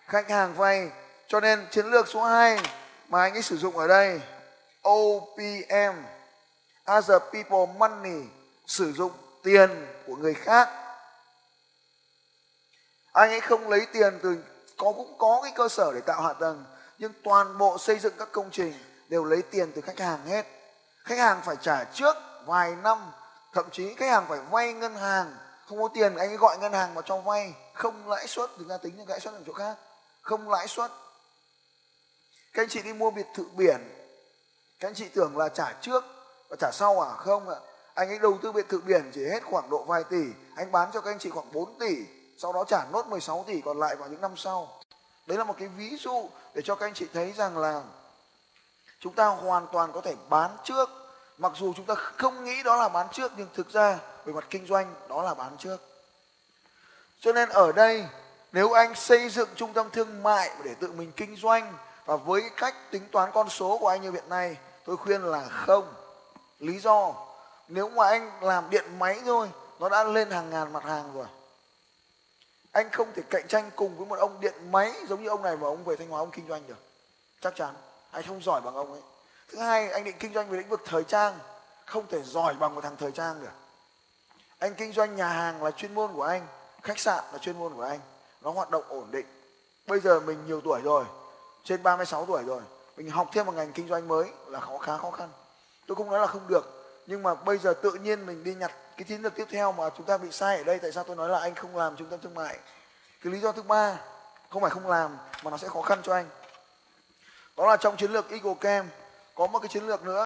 Khách 0.06 0.30
hàng 0.30 0.54
vay. 0.54 0.90
Cho 1.26 1.40
nên 1.40 1.66
chiến 1.70 1.86
lược 1.86 2.08
số 2.08 2.24
2 2.24 2.58
mà 3.08 3.22
anh 3.22 3.32
ấy 3.32 3.42
sử 3.42 3.56
dụng 3.56 3.78
ở 3.78 3.88
đây 3.88 4.20
OPM 4.88 5.96
other 6.98 7.22
people 7.32 7.74
money, 7.78 8.22
sử 8.66 8.92
dụng 8.92 9.12
tiền 9.42 9.86
của 10.06 10.16
người 10.16 10.34
khác 10.34 10.85
anh 13.16 13.30
ấy 13.30 13.40
không 13.40 13.68
lấy 13.68 13.86
tiền 13.92 14.18
từ, 14.22 14.36
có, 14.76 14.92
cũng 14.92 15.18
có 15.18 15.40
cái 15.42 15.52
cơ 15.54 15.68
sở 15.68 15.92
để 15.94 16.00
tạo 16.00 16.22
hạ 16.22 16.32
tầng, 16.32 16.64
nhưng 16.98 17.12
toàn 17.24 17.58
bộ 17.58 17.78
xây 17.78 17.98
dựng 17.98 18.14
các 18.18 18.32
công 18.32 18.50
trình 18.50 18.74
đều 19.08 19.24
lấy 19.24 19.42
tiền 19.42 19.72
từ 19.74 19.80
khách 19.80 19.98
hàng 19.98 20.26
hết. 20.26 20.46
Khách 21.04 21.18
hàng 21.18 21.40
phải 21.44 21.56
trả 21.60 21.84
trước 21.84 22.16
vài 22.46 22.76
năm, 22.82 22.98
thậm 23.52 23.66
chí 23.72 23.94
khách 23.94 24.10
hàng 24.10 24.24
phải 24.28 24.38
vay 24.50 24.72
ngân 24.72 24.94
hàng. 24.94 25.36
Không 25.66 25.82
có 25.82 25.88
tiền 25.94 26.16
anh 26.16 26.28
ấy 26.28 26.36
gọi 26.36 26.58
ngân 26.58 26.72
hàng 26.72 26.94
vào 26.94 27.02
cho 27.02 27.16
vay, 27.16 27.54
không 27.74 28.08
lãi 28.08 28.26
suất 28.26 28.50
thực 28.58 28.68
ra 28.68 28.76
tính 28.76 28.96
những 28.96 29.08
lãi 29.08 29.20
suất 29.20 29.34
ở 29.34 29.40
chỗ 29.46 29.52
khác. 29.52 29.76
Không 30.22 30.50
lãi 30.50 30.68
suất. 30.68 30.90
Các 32.52 32.62
anh 32.62 32.68
chị 32.68 32.82
đi 32.82 32.92
mua 32.92 33.10
biệt 33.10 33.26
thự 33.34 33.44
biển, 33.56 33.76
các 34.80 34.88
anh 34.88 34.94
chị 34.94 35.08
tưởng 35.14 35.36
là 35.36 35.48
trả 35.48 35.72
trước 35.80 36.04
và 36.48 36.56
trả 36.58 36.70
sau 36.72 37.00
à? 37.00 37.10
Không 37.16 37.48
ạ. 37.48 37.56
Anh 37.94 38.08
ấy 38.08 38.18
đầu 38.18 38.38
tư 38.42 38.52
biệt 38.52 38.68
thự 38.68 38.80
biển 38.80 39.10
chỉ 39.14 39.24
hết 39.24 39.42
khoảng 39.44 39.70
độ 39.70 39.84
vài 39.84 40.04
tỷ, 40.04 40.24
anh 40.56 40.72
bán 40.72 40.90
cho 40.92 41.00
các 41.00 41.10
anh 41.10 41.18
chị 41.18 41.30
khoảng 41.30 41.52
4 41.52 41.78
tỷ 41.78 41.96
sau 42.38 42.52
đó 42.52 42.64
trả 42.68 42.84
nốt 42.92 43.06
16 43.06 43.44
tỷ 43.46 43.60
còn 43.60 43.80
lại 43.80 43.96
vào 43.96 44.08
những 44.08 44.20
năm 44.20 44.36
sau. 44.36 44.68
Đấy 45.26 45.38
là 45.38 45.44
một 45.44 45.54
cái 45.58 45.68
ví 45.68 45.96
dụ 45.96 46.28
để 46.54 46.62
cho 46.64 46.74
các 46.74 46.86
anh 46.86 46.94
chị 46.94 47.06
thấy 47.14 47.32
rằng 47.32 47.58
là 47.58 47.82
chúng 49.00 49.12
ta 49.12 49.26
hoàn 49.26 49.66
toàn 49.72 49.92
có 49.92 50.00
thể 50.00 50.14
bán 50.28 50.50
trước. 50.64 50.90
Mặc 51.38 51.52
dù 51.56 51.72
chúng 51.76 51.86
ta 51.86 51.94
không 51.94 52.44
nghĩ 52.44 52.62
đó 52.62 52.76
là 52.76 52.88
bán 52.88 53.06
trước, 53.12 53.32
nhưng 53.36 53.48
thực 53.54 53.70
ra 53.70 53.98
về 54.24 54.32
mặt 54.32 54.44
kinh 54.50 54.66
doanh 54.66 54.94
đó 55.08 55.22
là 55.22 55.34
bán 55.34 55.56
trước. 55.58 55.76
Cho 57.20 57.32
nên 57.32 57.48
ở 57.48 57.72
đây, 57.72 58.06
nếu 58.52 58.72
anh 58.72 58.94
xây 58.94 59.28
dựng 59.28 59.48
trung 59.54 59.72
tâm 59.72 59.90
thương 59.90 60.22
mại 60.22 60.50
để 60.64 60.74
tự 60.80 60.92
mình 60.92 61.12
kinh 61.16 61.36
doanh 61.36 61.74
và 62.04 62.16
với 62.16 62.50
cách 62.56 62.74
tính 62.90 63.08
toán 63.12 63.30
con 63.34 63.48
số 63.48 63.78
của 63.78 63.88
anh 63.88 64.02
như 64.02 64.10
hiện 64.10 64.28
nay, 64.28 64.56
tôi 64.84 64.96
khuyên 64.96 65.22
là 65.22 65.44
không. 65.48 65.94
Lý 66.58 66.78
do, 66.78 67.14
nếu 67.68 67.88
mà 67.88 68.08
anh 68.08 68.42
làm 68.42 68.70
điện 68.70 68.98
máy 68.98 69.20
thôi, 69.24 69.50
nó 69.78 69.88
đã 69.88 70.04
lên 70.04 70.30
hàng 70.30 70.50
ngàn 70.50 70.72
mặt 70.72 70.84
hàng 70.84 71.12
rồi 71.14 71.26
anh 72.76 72.90
không 72.90 73.12
thể 73.14 73.22
cạnh 73.30 73.48
tranh 73.48 73.70
cùng 73.76 73.96
với 73.96 74.06
một 74.06 74.18
ông 74.18 74.40
điện 74.40 74.54
máy 74.70 74.92
giống 75.08 75.22
như 75.22 75.28
ông 75.28 75.42
này 75.42 75.56
mà 75.56 75.66
ông 75.66 75.84
về 75.84 75.96
thanh 75.96 76.08
hóa 76.08 76.20
ông 76.20 76.30
kinh 76.30 76.48
doanh 76.48 76.66
được. 76.66 76.78
Chắc 77.40 77.56
chắn. 77.56 77.74
Anh 78.10 78.24
không 78.28 78.42
giỏi 78.42 78.60
bằng 78.60 78.74
ông 78.74 78.92
ấy. 78.92 79.00
Thứ 79.48 79.58
hai, 79.58 79.90
anh 79.90 80.04
định 80.04 80.16
kinh 80.18 80.34
doanh 80.34 80.48
về 80.48 80.58
lĩnh 80.58 80.68
vực 80.68 80.82
thời 80.84 81.04
trang. 81.04 81.38
Không 81.86 82.06
thể 82.06 82.22
giỏi 82.22 82.54
bằng 82.54 82.74
một 82.74 82.80
thằng 82.80 82.96
thời 82.96 83.12
trang 83.12 83.40
được. 83.40 83.50
Anh 84.58 84.74
kinh 84.74 84.92
doanh 84.92 85.16
nhà 85.16 85.28
hàng 85.28 85.62
là 85.62 85.70
chuyên 85.70 85.94
môn 85.94 86.12
của 86.12 86.22
anh, 86.22 86.46
khách 86.82 86.98
sạn 86.98 87.24
là 87.32 87.38
chuyên 87.38 87.58
môn 87.58 87.74
của 87.74 87.82
anh. 87.82 88.00
Nó 88.40 88.50
hoạt 88.50 88.70
động 88.70 88.84
ổn 88.88 89.10
định. 89.10 89.26
Bây 89.86 90.00
giờ 90.00 90.20
mình 90.20 90.46
nhiều 90.46 90.60
tuổi 90.60 90.80
rồi, 90.80 91.04
trên 91.64 91.82
36 91.82 92.26
tuổi 92.26 92.42
rồi, 92.42 92.62
mình 92.96 93.10
học 93.10 93.28
thêm 93.32 93.46
một 93.46 93.52
ngành 93.52 93.72
kinh 93.72 93.88
doanh 93.88 94.08
mới 94.08 94.28
là 94.46 94.60
khó, 94.60 94.78
khá 94.78 94.96
khó 94.96 95.10
khăn. 95.10 95.28
Tôi 95.86 95.96
không 95.96 96.10
nói 96.10 96.20
là 96.20 96.26
không 96.26 96.48
được 96.48 96.75
nhưng 97.06 97.22
mà 97.22 97.34
bây 97.34 97.58
giờ 97.58 97.74
tự 97.82 97.92
nhiên 97.92 98.26
mình 98.26 98.44
đi 98.44 98.54
nhặt 98.54 98.72
cái 98.96 99.04
chiến 99.04 99.22
lược 99.22 99.34
tiếp 99.34 99.46
theo 99.50 99.72
mà 99.72 99.90
chúng 99.96 100.06
ta 100.06 100.18
bị 100.18 100.32
sai 100.32 100.56
ở 100.56 100.64
đây, 100.64 100.78
tại 100.78 100.92
sao 100.92 101.04
tôi 101.04 101.16
nói 101.16 101.28
là 101.28 101.38
anh 101.38 101.54
không 101.54 101.76
làm 101.76 101.96
trung 101.96 102.08
tâm 102.10 102.20
thương 102.20 102.34
mại? 102.34 102.58
Cái 103.22 103.32
lý 103.32 103.40
do 103.40 103.52
thứ 103.52 103.62
ba, 103.62 103.96
không 104.50 104.62
phải 104.62 104.70
không 104.70 104.88
làm, 104.88 105.18
mà 105.42 105.50
nó 105.50 105.56
sẽ 105.56 105.68
khó 105.68 105.82
khăn 105.82 106.00
cho 106.02 106.14
anh. 106.14 106.28
Đó 107.56 107.66
là 107.66 107.76
trong 107.76 107.96
chiến 107.96 108.12
lược 108.12 108.30
Eagle 108.30 108.54
Camp, 108.60 108.92
có 109.34 109.46
một 109.46 109.58
cái 109.58 109.68
chiến 109.68 109.86
lược 109.86 110.02
nữa. 110.02 110.24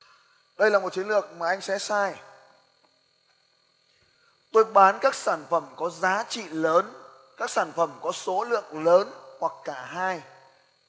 Đây 0.59 0.71
là 0.71 0.79
một 0.79 0.93
chiến 0.93 1.09
lược 1.09 1.33
mà 1.33 1.49
anh 1.49 1.61
sẽ 1.61 1.79
sai. 1.79 2.15
Tôi 4.53 4.65
bán 4.65 4.99
các 5.01 5.15
sản 5.15 5.45
phẩm 5.51 5.67
có 5.77 5.91
giá 5.91 6.25
trị 6.29 6.49
lớn, 6.49 6.93
các 7.37 7.51
sản 7.51 7.73
phẩm 7.73 7.99
có 8.03 8.13
số 8.13 8.45
lượng 8.45 8.85
lớn 8.85 9.13
hoặc 9.41 9.53
cả 9.65 9.85
hai. 9.87 10.23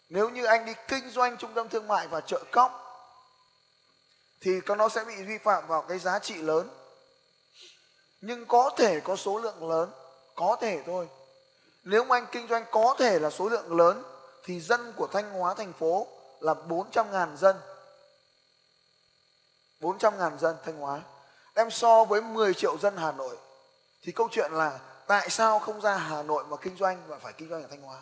Nếu 0.10 0.30
như 0.30 0.46
anh 0.46 0.66
đi 0.66 0.74
kinh 0.88 1.10
doanh 1.10 1.38
trung 1.38 1.54
tâm 1.54 1.70
thương 1.70 1.88
mại 1.88 2.08
và 2.08 2.22
chợ 2.22 2.44
cóc 2.52 2.91
thì 4.42 4.62
nó 4.78 4.90
sẽ 4.90 5.04
bị 5.04 5.16
vi 5.24 5.38
phạm 5.38 5.68
vào 5.68 5.82
cái 5.82 6.00
giá 6.00 6.20
trị 6.20 6.36
lớn. 6.36 6.70
Nhưng 8.22 8.46
có 8.46 8.70
thể 8.78 9.00
có 9.00 9.16
số 9.16 9.38
lượng 9.38 9.70
lớn, 9.70 9.92
có 10.36 10.58
thể 10.62 10.84
thôi. 10.86 11.10
Nếu 11.84 12.04
mà 12.04 12.18
anh 12.18 12.28
kinh 12.32 12.48
doanh 12.48 12.66
có 12.72 12.96
thể 13.00 13.20
là 13.20 13.30
số 13.30 13.50
lượng 13.50 13.78
lớn, 13.78 14.04
thì 14.44 14.60
dân 14.60 14.94
của 14.98 15.08
Thanh 15.08 15.32
Hóa 15.32 15.54
thành 15.54 15.74
phố 15.74 16.08
là 16.40 16.54
400 16.54 17.12
ngàn 17.12 17.38
dân. 17.38 17.56
400 19.80 20.18
ngàn 20.18 20.40
dân 20.40 20.56
Thanh 20.66 20.78
Hóa. 20.78 21.02
Em 21.54 21.72
so 21.72 22.06
với 22.06 22.22
10 22.22 22.54
triệu 22.54 22.78
dân 22.78 22.98
Hà 22.98 23.12
Nội, 23.12 23.38
thì 24.02 24.12
câu 24.12 24.28
chuyện 24.32 24.52
là 24.52 24.80
tại 25.08 25.30
sao 25.30 25.60
không 25.60 25.82
ra 25.82 25.96
Hà 25.98 26.24
Nội 26.24 26.44
mà 26.50 26.58
kinh 26.58 26.78
doanh 26.78 27.04
và 27.08 27.18
phải 27.18 27.34
kinh 27.34 27.50
doanh 27.50 27.62
ở 27.62 27.68
Thanh 27.68 27.82
Hóa? 27.82 28.02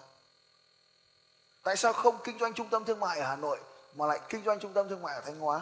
Tại 1.63 1.77
sao 1.77 1.93
không 1.93 2.17
kinh 2.23 2.39
doanh 2.39 2.53
trung 2.53 2.69
tâm 2.69 2.85
thương 2.85 2.99
mại 2.99 3.19
ở 3.19 3.25
Hà 3.29 3.35
Nội 3.35 3.59
mà 3.95 4.05
lại 4.05 4.19
kinh 4.29 4.45
doanh 4.45 4.59
trung 4.59 4.73
tâm 4.73 4.89
thương 4.89 5.01
mại 5.01 5.15
ở 5.15 5.21
Thanh 5.21 5.39
Hóa? 5.39 5.61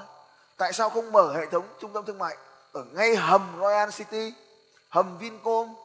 Tại 0.58 0.74
sao 0.74 0.89
không 0.89 1.12
mở 1.12 1.34
hệ 1.38 1.46
thống 1.46 1.67
trung 1.80 1.93
tâm 1.93 2.06
thương 2.06 2.17
mại 2.17 2.38
ở 2.72 2.84
ngay 2.84 3.15
hầm 3.15 3.58
Royal 3.60 3.89
City, 3.89 4.34
hầm 4.89 5.17
Vincom 5.17 5.76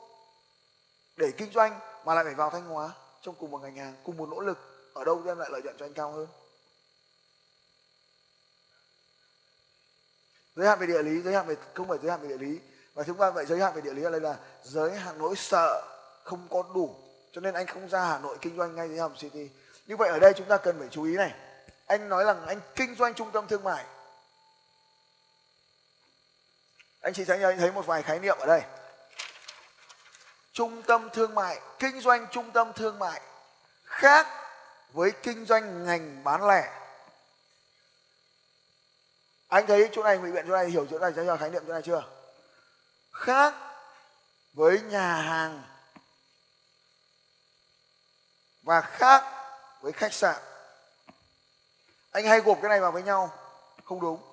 để 1.16 1.32
kinh 1.37 1.52
doanh 1.52 1.80
mà 2.04 2.14
lại 2.14 2.24
phải 2.24 2.35
vào 2.35 2.50
Thanh 2.50 2.64
Hóa 2.64 2.90
trong 3.20 3.35
cùng 3.35 3.50
một 3.50 3.58
ngành 3.58 3.76
hàng, 3.76 3.94
cùng 4.04 4.16
một 4.16 4.28
nỗ 4.28 4.40
lực? 4.40 4.58
Ở 4.94 5.04
đâu 5.04 5.22
đem 5.24 5.38
lại 5.38 5.48
lợi 5.52 5.62
nhuận 5.62 5.76
cho 5.78 5.87
anh 5.87 5.94
cao 5.94 6.12
hơn? 6.12 6.26
Giới 10.56 10.68
hạn 10.68 10.78
về 10.78 10.87
địa 10.87 11.02
lý, 11.02 11.22
giới 11.22 11.35
hạn 11.35 11.46
về, 11.46 11.56
không 11.74 11.88
phải 11.88 11.98
giới 12.02 12.11
hạn 12.11 12.20
về 12.20 12.28
địa 12.28 12.38
lý. 12.38 12.61
Và 12.94 13.04
chúng 13.04 13.16
ta 13.16 13.30
vậy 13.30 13.46
giới 13.46 13.58
hạn 13.61 13.74
về 13.74 13.80
địa 13.80 13.92
lý 13.92 14.02
ở 14.02 14.11
đây 14.11 14.20
là 14.20 14.37
giới 14.62 14.96
hạn 14.96 15.18
nỗi 15.18 15.37
sợ 15.37 15.82
không 16.24 16.48
có 16.50 16.62
đủ, 16.74 16.94
cho 17.32 17.40
nên 17.40 17.54
anh 17.54 17.66
không 17.66 17.88
ra 17.88 18.04
Hà 18.04 18.18
Nội 18.18 18.37
kinh 18.40 18.56
doanh 18.56 18.74
ngay 18.74 18.88
dưới 18.88 18.98
hầm 18.98 19.14
City. 19.14 19.50
Như 19.87 19.96
vậy 19.96 20.08
ở 20.08 20.18
đây 20.18 20.32
chúng 20.37 20.48
ta 20.48 20.56
cần 20.56 20.78
phải 20.78 20.88
chú 20.90 21.04
ý 21.04 21.16
này. 21.16 21.35
Anh 21.87 22.08
nói 22.08 22.24
rằng 22.24 22.46
anh 22.46 22.61
kinh 22.74 22.94
doanh 22.94 23.14
trung 23.14 23.30
tâm 23.32 23.46
thương 23.48 23.64
mại 23.64 23.85
anh 27.02 27.12
chị 27.14 27.24
thấy 27.24 27.56
thấy 27.58 27.72
một 27.72 27.86
vài 27.86 28.02
khái 28.02 28.18
niệm 28.18 28.38
ở 28.38 28.46
đây. 28.46 28.62
Trung 30.52 30.82
tâm 30.82 31.08
thương 31.12 31.34
mại, 31.34 31.60
kinh 31.78 32.00
doanh 32.00 32.26
trung 32.30 32.50
tâm 32.50 32.72
thương 32.72 32.98
mại 32.98 33.20
khác 33.84 34.26
với 34.92 35.10
kinh 35.22 35.46
doanh 35.46 35.84
ngành 35.84 36.24
bán 36.24 36.46
lẻ. 36.46 36.78
Anh 39.48 39.66
thấy 39.66 39.88
chỗ 39.92 40.02
này, 40.02 40.18
ngụy 40.18 40.32
biện 40.32 40.44
chỗ 40.48 40.52
này, 40.54 40.66
hiểu 40.66 40.86
chỗ 40.90 40.98
này 40.98 41.12
cho 41.16 41.36
khái 41.36 41.50
niệm 41.50 41.62
chỗ 41.66 41.72
này 41.72 41.82
chưa? 41.82 42.04
Khác 43.12 43.54
với 44.52 44.80
nhà 44.80 45.14
hàng 45.14 45.62
và 48.62 48.80
khác 48.80 49.24
với 49.80 49.92
khách 49.92 50.12
sạn. 50.12 50.36
Anh 52.10 52.24
hay 52.24 52.40
gộp 52.40 52.58
cái 52.62 52.68
này 52.68 52.80
vào 52.80 52.92
với 52.92 53.02
nhau, 53.02 53.30
không 53.84 54.00
đúng 54.00 54.32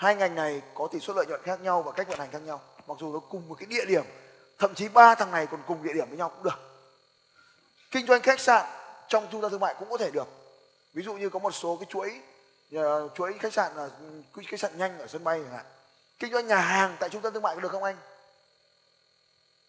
hai 0.00 0.16
ngành 0.16 0.34
này 0.34 0.62
có 0.74 0.88
tỷ 0.92 1.00
suất 1.00 1.16
lợi 1.16 1.26
nhuận 1.26 1.42
khác 1.42 1.60
nhau 1.60 1.82
và 1.82 1.92
cách 1.92 2.08
vận 2.08 2.18
hành 2.18 2.30
khác 2.30 2.42
nhau. 2.42 2.60
Mặc 2.86 2.98
dù 3.00 3.12
nó 3.12 3.18
cùng 3.18 3.48
một 3.48 3.54
cái 3.58 3.66
địa 3.66 3.84
điểm, 3.84 4.04
thậm 4.58 4.74
chí 4.74 4.88
ba 4.88 5.14
thằng 5.14 5.30
này 5.30 5.46
còn 5.46 5.62
cùng 5.66 5.82
địa 5.82 5.92
điểm 5.92 6.08
với 6.08 6.18
nhau 6.18 6.28
cũng 6.28 6.42
được. 6.42 6.60
Kinh 7.90 8.06
doanh 8.06 8.22
khách 8.22 8.40
sạn 8.40 8.66
trong 9.08 9.26
trung 9.32 9.42
tâm 9.42 9.50
thương 9.50 9.60
mại 9.60 9.74
cũng 9.78 9.90
có 9.90 9.96
thể 9.96 10.10
được. 10.10 10.28
Ví 10.94 11.02
dụ 11.02 11.14
như 11.14 11.28
có 11.28 11.38
một 11.38 11.50
số 11.50 11.76
cái 11.76 11.86
chuỗi 11.88 12.20
ờ, 12.74 13.08
chuỗi 13.14 13.32
khách 13.38 13.52
sạn 13.52 13.76
là 13.76 13.88
khách 14.46 14.60
sạn 14.60 14.78
nhanh 14.78 14.98
ở 14.98 15.06
sân 15.06 15.24
bay 15.24 15.40
chẳng 15.44 15.52
hạn. 15.52 15.64
Kinh 16.18 16.32
doanh 16.32 16.46
nhà 16.46 16.58
hàng 16.58 16.96
tại 17.00 17.08
trung 17.08 17.22
tâm 17.22 17.32
thương 17.32 17.42
mại 17.42 17.54
có 17.54 17.60
được 17.60 17.72
không 17.72 17.84
anh? 17.84 17.96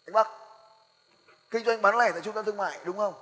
Anh 0.06 0.12
bắc, 0.12 0.28
kinh 1.50 1.64
doanh 1.64 1.82
bán 1.82 1.98
lẻ 1.98 2.10
tại 2.12 2.20
trung 2.20 2.34
tâm 2.34 2.44
thương 2.44 2.56
mại 2.56 2.78
đúng 2.84 2.96
không? 2.96 3.14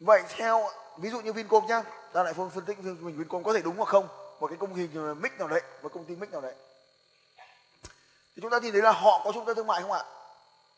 Vậy 0.00 0.22
theo, 0.28 0.70
ví 0.98 1.10
dụ 1.10 1.20
như 1.20 1.32
vincom 1.32 1.66
nhá, 1.66 1.82
ta 2.12 2.22
lại 2.22 2.34
phân 2.34 2.64
tích 2.66 2.78
mình 2.78 3.16
vincom 3.18 3.42
có 3.42 3.52
thể 3.52 3.62
đúng 3.62 3.76
hoặc 3.76 3.88
không 3.88 4.19
một 4.40 4.46
cái 4.46 4.58
công 4.60 4.74
hình 4.74 5.20
mic 5.20 5.38
nào 5.38 5.48
đấy, 5.48 5.62
một 5.82 5.92
công 5.94 6.04
ty 6.04 6.16
mic 6.16 6.30
nào 6.30 6.40
đấy. 6.40 6.54
Thì 8.36 8.42
chúng 8.42 8.50
ta 8.50 8.58
nhìn 8.58 8.72
thấy 8.72 8.82
là 8.82 8.92
họ 8.92 9.22
có 9.24 9.32
trung 9.32 9.44
tâm 9.46 9.56
thương 9.56 9.66
mại 9.66 9.82
không 9.82 9.92
ạ? 9.92 10.04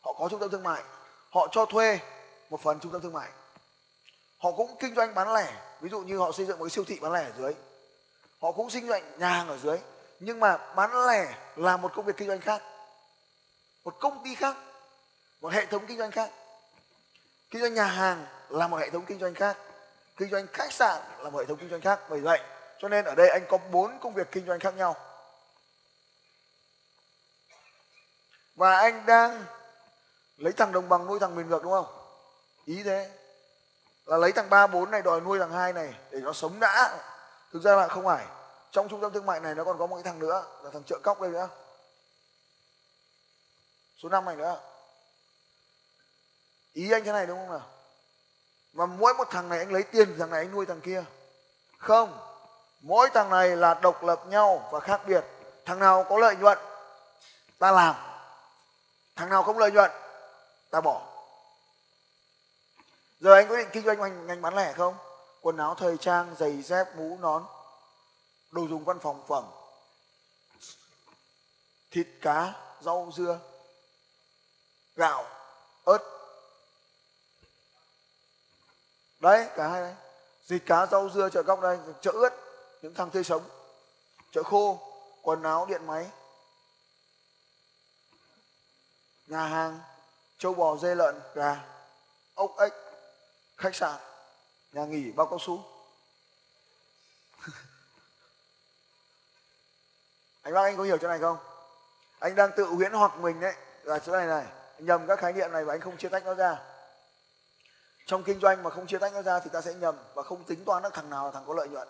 Họ 0.01 0.13
có 0.13 0.27
trung 0.29 0.39
tâm 0.39 0.49
thương 0.49 0.63
mại. 0.63 0.83
Họ 1.31 1.47
cho 1.51 1.65
thuê 1.65 1.99
một 2.49 2.61
phần 2.61 2.79
trung 2.79 2.91
tâm 2.91 3.01
thương 3.01 3.13
mại. 3.13 3.29
Họ 4.37 4.51
cũng 4.51 4.75
kinh 4.79 4.95
doanh 4.95 5.15
bán 5.15 5.33
lẻ. 5.33 5.53
Ví 5.81 5.89
dụ 5.89 6.01
như 6.01 6.17
họ 6.17 6.31
xây 6.31 6.45
dựng 6.45 6.59
một 6.59 6.65
cái 6.65 6.69
siêu 6.69 6.83
thị 6.87 6.99
bán 7.01 7.13
lẻ 7.13 7.23
ở 7.23 7.31
dưới. 7.37 7.53
Họ 8.41 8.51
cũng 8.51 8.69
kinh 8.69 8.87
doanh 8.87 9.19
nhà 9.19 9.29
hàng 9.29 9.47
ở 9.47 9.57
dưới. 9.57 9.77
Nhưng 10.19 10.39
mà 10.39 10.57
bán 10.75 11.07
lẻ 11.07 11.35
là 11.55 11.77
một 11.77 11.91
công 11.95 12.05
việc 12.05 12.17
kinh 12.17 12.27
doanh 12.27 12.41
khác. 12.41 12.61
Một 13.83 13.95
công 13.99 14.23
ty 14.23 14.35
khác. 14.35 14.55
Một 15.41 15.53
hệ 15.53 15.65
thống 15.65 15.85
kinh 15.87 15.97
doanh 15.97 16.11
khác. 16.11 16.31
Kinh 17.49 17.61
doanh 17.61 17.73
nhà 17.73 17.85
hàng 17.85 18.25
là 18.49 18.67
một 18.67 18.77
hệ 18.77 18.89
thống 18.89 19.05
kinh 19.05 19.19
doanh 19.19 19.33
khác. 19.33 19.57
Kinh 20.17 20.29
doanh 20.29 20.47
khách 20.47 20.73
sạn 20.73 21.01
là 21.19 21.29
một 21.29 21.39
hệ 21.39 21.45
thống 21.45 21.57
kinh 21.57 21.69
doanh 21.69 21.81
khác. 21.81 21.99
Bởi 22.09 22.19
vậy 22.19 22.39
cho 22.83 22.89
nên 22.89 23.05
ở 23.05 23.15
đây 23.15 23.29
anh 23.29 23.45
có 23.49 23.57
bốn 23.57 23.99
công 23.99 24.13
việc 24.13 24.31
kinh 24.31 24.45
doanh 24.45 24.59
khác 24.59 24.75
nhau. 24.75 24.95
Và 28.55 28.77
anh 28.77 29.05
đang 29.05 29.45
lấy 30.37 30.53
thằng 30.53 30.71
đồng 30.71 30.89
bằng 30.89 31.05
nuôi 31.07 31.19
thằng 31.19 31.35
miền 31.35 31.49
ngược 31.49 31.63
đúng 31.63 31.71
không? 31.71 31.85
Ý 32.65 32.83
thế. 32.83 33.11
Là 34.05 34.17
lấy 34.17 34.31
thằng 34.31 34.49
ba 34.49 34.67
bốn 34.67 34.91
này 34.91 35.01
đòi 35.01 35.21
nuôi 35.21 35.39
thằng 35.39 35.51
hai 35.51 35.73
này 35.73 35.93
để 36.11 36.19
nó 36.19 36.33
sống 36.33 36.59
đã. 36.59 36.99
Thực 37.51 37.61
ra 37.61 37.75
là 37.75 37.87
không 37.87 38.05
phải. 38.05 38.25
Trong 38.71 38.89
trung 38.89 39.01
tâm 39.01 39.13
thương 39.13 39.25
mại 39.25 39.39
này 39.39 39.55
nó 39.55 39.63
còn 39.63 39.79
có 39.79 39.87
một 39.87 39.95
cái 39.95 40.03
thằng 40.03 40.19
nữa, 40.19 40.45
là 40.63 40.69
thằng 40.73 40.83
chợ 40.83 40.99
cóc 41.03 41.21
đây 41.21 41.31
nữa. 41.31 41.49
Số 43.97 44.09
5 44.09 44.25
này 44.25 44.35
nữa. 44.35 44.61
Ý 46.73 46.91
anh 46.91 47.03
thế 47.03 47.11
này 47.11 47.25
đúng 47.25 47.37
không 47.37 47.49
nào? 47.49 47.69
Và 48.73 48.85
mỗi 48.85 49.13
một 49.13 49.27
thằng 49.31 49.49
này 49.49 49.59
anh 49.59 49.71
lấy 49.71 49.83
tiền, 49.83 50.15
thằng 50.19 50.29
này 50.29 50.39
anh 50.39 50.51
nuôi 50.51 50.65
thằng 50.65 50.81
kia. 50.81 51.03
Không 51.77 52.32
mỗi 52.83 53.09
thằng 53.13 53.29
này 53.29 53.55
là 53.55 53.73
độc 53.73 54.03
lập 54.03 54.27
nhau 54.27 54.69
và 54.71 54.79
khác 54.79 55.01
biệt. 55.07 55.25
Thằng 55.65 55.79
nào 55.79 56.05
có 56.09 56.17
lợi 56.17 56.35
nhuận 56.35 56.57
ta 57.59 57.71
làm. 57.71 57.95
Thằng 59.15 59.29
nào 59.29 59.43
không 59.43 59.57
lợi 59.57 59.71
nhuận 59.71 59.91
ta 60.69 60.81
bỏ. 60.81 61.01
Giờ 63.19 63.33
anh 63.33 63.49
có 63.49 63.57
định 63.57 63.69
kinh 63.73 63.85
doanh 63.85 63.99
ngành, 63.99 64.27
ngành 64.27 64.41
bán 64.41 64.55
lẻ 64.55 64.73
không? 64.73 64.95
Quần 65.41 65.57
áo 65.57 65.75
thời 65.75 65.97
trang 65.97 66.35
giày 66.39 66.61
dép 66.61 66.95
mũ 66.95 67.17
nón 67.21 67.45
đồ 68.51 68.67
dùng 68.67 68.83
văn 68.83 68.99
phòng 68.99 69.23
phẩm 69.27 69.43
thịt 71.91 72.07
cá 72.21 72.53
rau 72.81 73.11
dưa 73.15 73.39
gạo 74.95 75.25
ớt. 75.83 75.97
Đấy 79.19 79.47
cả 79.55 79.67
hai 79.67 79.81
đấy. 79.81 79.95
Thịt 80.49 80.63
cá 80.65 80.85
rau 80.85 81.09
dưa 81.09 81.29
chợ 81.29 81.41
góc 81.41 81.61
đây 81.61 81.77
chợ 82.01 82.11
ướt 82.11 82.42
những 82.83 82.93
thang 82.93 83.09
tươi 83.09 83.23
sống, 83.23 83.43
chợ 84.31 84.43
khô, 84.43 84.79
quần 85.21 85.43
áo, 85.43 85.65
điện 85.69 85.85
máy, 85.85 86.09
nhà 89.27 89.47
hàng, 89.47 89.79
châu 90.37 90.53
bò, 90.53 90.77
dê 90.77 90.95
lợn, 90.95 91.19
gà, 91.35 91.65
ốc, 92.35 92.55
ếch, 92.57 92.73
khách 93.57 93.75
sạn, 93.75 93.99
nhà 94.71 94.85
nghỉ, 94.85 95.11
bao 95.11 95.27
cao 95.27 95.39
su. 95.39 95.63
Anh 100.41 100.53
bác, 100.53 100.61
anh 100.61 100.77
có 100.77 100.83
hiểu 100.83 100.97
chỗ 100.97 101.07
này 101.07 101.19
không? 101.19 101.37
Anh 102.19 102.35
đang 102.35 102.51
tự 102.57 102.65
huyễn 102.65 102.91
hoặc 102.91 103.17
mình 103.17 103.39
đấy 103.39 103.55
là 103.83 103.99
chỗ 103.99 104.11
này 104.11 104.27
này, 104.27 104.45
anh 104.75 104.85
nhầm 104.85 105.07
các 105.07 105.19
khái 105.19 105.33
niệm 105.33 105.51
này 105.51 105.65
và 105.65 105.73
anh 105.73 105.81
không 105.81 105.97
chia 105.97 106.09
tách 106.09 106.25
nó 106.25 106.33
ra. 106.33 106.59
Trong 108.05 108.23
kinh 108.23 108.39
doanh 108.39 108.63
mà 108.63 108.69
không 108.69 108.87
chia 108.87 108.97
tách 108.97 109.13
nó 109.13 109.21
ra 109.21 109.39
thì 109.39 109.49
ta 109.53 109.61
sẽ 109.61 109.73
nhầm 109.73 109.95
và 110.13 110.23
không 110.23 110.43
tính 110.43 110.65
toán 110.65 110.83
được 110.83 110.93
thằng 110.93 111.09
nào 111.09 111.25
là 111.25 111.31
thằng 111.31 111.43
có 111.47 111.53
lợi 111.53 111.67
nhuận. 111.67 111.87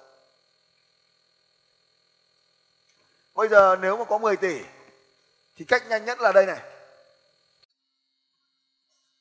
Bây 3.34 3.48
giờ 3.48 3.76
nếu 3.82 3.98
mà 3.98 4.06
có 4.06 4.18
10 4.18 4.38
tỷ, 4.38 4.64
thì 5.56 5.66
cách 5.66 5.84
nhanh 5.88 6.06
nhất 6.06 6.20
là 6.22 6.32
đây 6.32 6.46
này. 6.46 6.62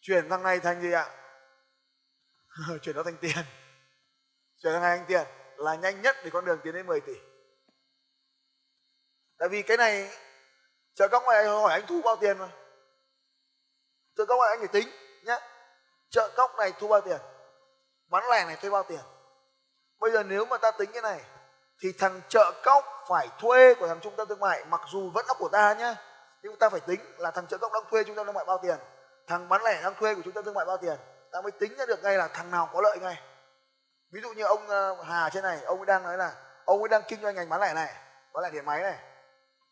Chuyển 0.01 0.29
thằng 0.29 0.43
này 0.43 0.61
thành 0.61 0.83
gì 0.83 0.93
ạ? 0.93 1.11
Chuyển 2.83 2.97
nó 2.97 3.03
thành 3.03 3.17
tiền. 3.21 3.45
Chuyển 4.63 4.73
thằng 4.73 4.83
này 4.83 4.99
thành 4.99 5.07
tiền 5.09 5.27
là 5.57 5.75
nhanh 5.75 6.03
nhất 6.03 6.17
để 6.25 6.31
con 6.31 6.45
đường 6.45 6.61
tiến 6.65 6.75
đến 6.75 6.87
10 6.87 7.01
tỷ. 7.01 7.15
Tại 9.39 9.49
vì 9.49 9.63
cái 9.63 9.77
này, 9.77 10.11
chợ 10.95 11.09
các 11.09 11.23
này 11.29 11.45
hỏi 11.45 11.73
anh 11.73 11.87
thu 11.87 12.03
bao 12.03 12.17
tiền 12.17 12.39
mà? 12.39 12.49
Chợ 14.17 14.25
các 14.29 14.39
này 14.41 14.49
anh 14.51 14.59
phải 14.59 14.69
tính 14.69 14.89
nhé 15.25 15.39
chợ 16.13 16.33
cóc 16.37 16.57
này 16.59 16.73
thu 16.79 16.89
bao 16.89 17.01
tiền? 17.01 17.19
Bán 18.07 18.25
lẻ 18.31 18.45
này 18.45 18.57
thuê 18.57 18.71
bao 18.71 18.83
tiền? 18.83 19.01
Bây 19.99 20.11
giờ 20.11 20.23
nếu 20.23 20.45
mà 20.45 20.59
ta 20.59 20.71
tính 20.71 20.91
cái 20.93 21.03
này 21.03 21.25
thì 21.83 21.93
thằng 21.99 22.21
chợ 22.29 22.53
cóc 22.65 22.85
phải 23.09 23.29
thuê 23.39 23.75
của 23.75 23.89
thằng 23.89 24.01
trung 24.01 24.17
tâm 24.17 24.29
thương 24.29 24.41
mại, 24.41 24.65
mặc 24.65 24.81
dù 24.93 25.11
vẫn 25.11 25.27
là 25.29 25.35
của 25.39 25.49
ta 25.49 25.75
nhá, 25.75 25.95
nhưng 26.43 26.57
ta 26.57 26.69
phải 26.69 26.81
tính 26.81 27.01
là 27.19 27.31
thằng 27.31 27.47
chợ 27.47 27.59
cóc 27.59 27.73
đang 27.73 27.83
thuê 27.91 28.05
trung 28.05 28.17
tâm 28.17 28.27
thương 28.27 28.35
mại 28.35 28.45
bao 28.45 28.59
tiền. 28.63 28.77
Thằng 29.27 29.49
bán 29.49 29.63
lẻ 29.63 29.83
đang 29.83 29.95
thuê 29.95 30.15
của 30.15 30.21
trung 30.25 30.33
tâm 30.33 30.45
thương 30.45 30.55
mại 30.55 30.65
bao 30.65 30.77
tiền. 30.77 30.97
Ta 31.33 31.41
mới 31.41 31.53
tính 31.53 31.77
ra 31.77 31.87
được 31.87 32.03
ngay 32.03 32.17
là 32.17 32.29
thằng 32.29 32.51
nào 32.51 32.71
có 32.73 32.81
lợi 32.81 32.99
ngay. 32.99 33.23
Ví 34.13 34.21
dụ 34.21 34.33
như 34.33 34.45
ông 34.45 34.69
ờ, 34.69 35.03
Hà 35.03 35.31
trên 35.31 35.43
này, 35.43 35.61
ông 35.63 35.79
ấy 35.79 35.87
đang 35.87 36.03
nói 36.03 36.17
là, 36.17 36.35
ông 36.65 36.83
ấy 36.83 36.89
đang 36.89 37.03
kinh 37.09 37.23
doanh 37.23 37.35
ngành 37.35 37.49
bán 37.49 37.61
lẻ 37.61 37.75
này, 37.75 37.95
bán 38.33 38.45
lẻ 38.45 38.51
điện 38.51 38.65
máy 38.65 38.81
này. 38.83 38.99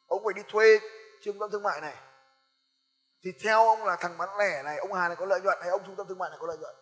Ông 0.06 0.24
phải 0.24 0.34
đi 0.34 0.42
thuê 0.48 0.78
trung 1.22 1.38
tâm 1.38 1.50
thương 1.50 1.62
mại 1.62 1.80
này. 1.80 1.94
Thì 3.24 3.30
theo 3.44 3.64
ông 3.64 3.84
là 3.84 3.96
thằng 3.96 4.18
bán 4.18 4.38
lẻ 4.38 4.62
này, 4.62 4.78
ông 4.78 4.92
Hà 4.92 5.08
này 5.08 5.16
có 5.16 5.26
lợi 5.26 5.40
nhuận 5.40 5.58
hay 5.60 5.70
ông 5.70 5.82
trung 5.86 5.96
tâm 5.96 6.06
thương 6.08 6.18
mại 6.18 6.30
này 6.30 6.38
có 6.40 6.46
lợi 6.46 6.56
nhuận? 6.58 6.74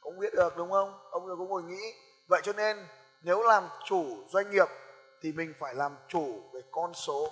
Không 0.00 0.18
biết 0.18 0.34
được, 0.34 0.56
đúng 0.56 0.70
không? 0.70 1.08
Ông 1.10 1.26
rồi 1.26 1.36
cũng 1.36 1.48
ngồi 1.48 1.62
nghĩ. 1.62 1.94
Vậy 2.28 2.40
cho 2.44 2.52
nên 2.52 2.86
nếu 3.22 3.42
làm 3.42 3.68
chủ 3.84 4.24
doanh 4.28 4.50
nghiệp 4.50 4.68
thì 5.20 5.32
mình 5.32 5.54
phải 5.58 5.74
làm 5.74 5.96
chủ 6.08 6.50
về 6.52 6.60
con 6.70 6.94
số. 6.94 7.30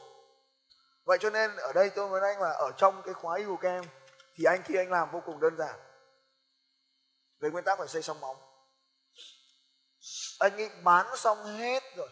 Vậy 1.05 1.19
cho 1.21 1.31
nên 1.31 1.57
ở 1.57 1.73
đây 1.73 1.91
tôi 1.91 2.21
nói 2.21 2.21
anh 2.35 2.43
là 2.43 2.51
ở 2.51 2.73
trong 2.77 3.03
cái 3.03 3.15
khóa 3.15 3.37
yêu 3.37 3.57
kem 3.57 3.85
thì 4.35 4.45
anh 4.45 4.63
khi 4.65 4.77
anh 4.77 4.91
làm 4.91 5.11
vô 5.11 5.23
cùng 5.27 5.41
đơn 5.41 5.57
giản. 5.57 5.75
Về 7.41 7.51
nguyên 7.51 7.65
tắc 7.65 7.79
phải 7.79 7.89
xây 7.89 8.03
xong 8.03 8.21
móng. 8.21 8.37
Anh 10.39 10.57
ấy 10.57 10.71
bán 10.83 11.17
xong 11.17 11.45
hết 11.45 11.83
rồi. 11.97 12.09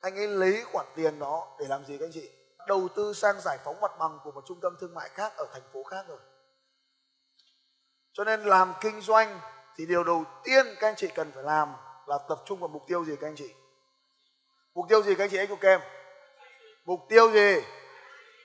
Anh 0.00 0.16
ấy 0.16 0.28
lấy 0.28 0.64
khoản 0.72 0.86
tiền 0.96 1.18
đó 1.18 1.56
để 1.60 1.66
làm 1.68 1.84
gì 1.84 1.98
các 1.98 2.06
anh 2.06 2.12
chị? 2.12 2.30
Đầu 2.66 2.88
tư 2.96 3.12
sang 3.12 3.40
giải 3.40 3.58
phóng 3.64 3.80
mặt 3.80 3.92
bằng 3.98 4.18
của 4.24 4.32
một 4.32 4.44
trung 4.46 4.60
tâm 4.60 4.76
thương 4.80 4.94
mại 4.94 5.08
khác 5.08 5.32
ở 5.36 5.46
thành 5.52 5.62
phố 5.72 5.82
khác 5.82 6.04
rồi. 6.08 6.18
Cho 8.12 8.24
nên 8.24 8.42
làm 8.42 8.74
kinh 8.80 9.00
doanh 9.00 9.40
thì 9.76 9.86
điều 9.86 10.04
đầu 10.04 10.24
tiên 10.44 10.66
các 10.80 10.88
anh 10.88 10.96
chị 10.96 11.08
cần 11.14 11.32
phải 11.34 11.42
làm 11.42 11.74
là 12.12 12.18
tập 12.28 12.38
trung 12.46 12.60
vào 12.60 12.68
mục 12.68 12.82
tiêu 12.86 13.04
gì 13.04 13.16
các 13.20 13.26
anh 13.26 13.36
chị? 13.36 13.54
Mục 14.74 14.86
tiêu 14.88 15.02
gì 15.02 15.14
các 15.14 15.24
anh 15.24 15.30
chị 15.30 15.36
anh 15.36 15.48
của 15.48 15.56
kem 15.56 15.80
mục 16.84 17.00
tiêu 17.08 17.32
gì? 17.32 17.54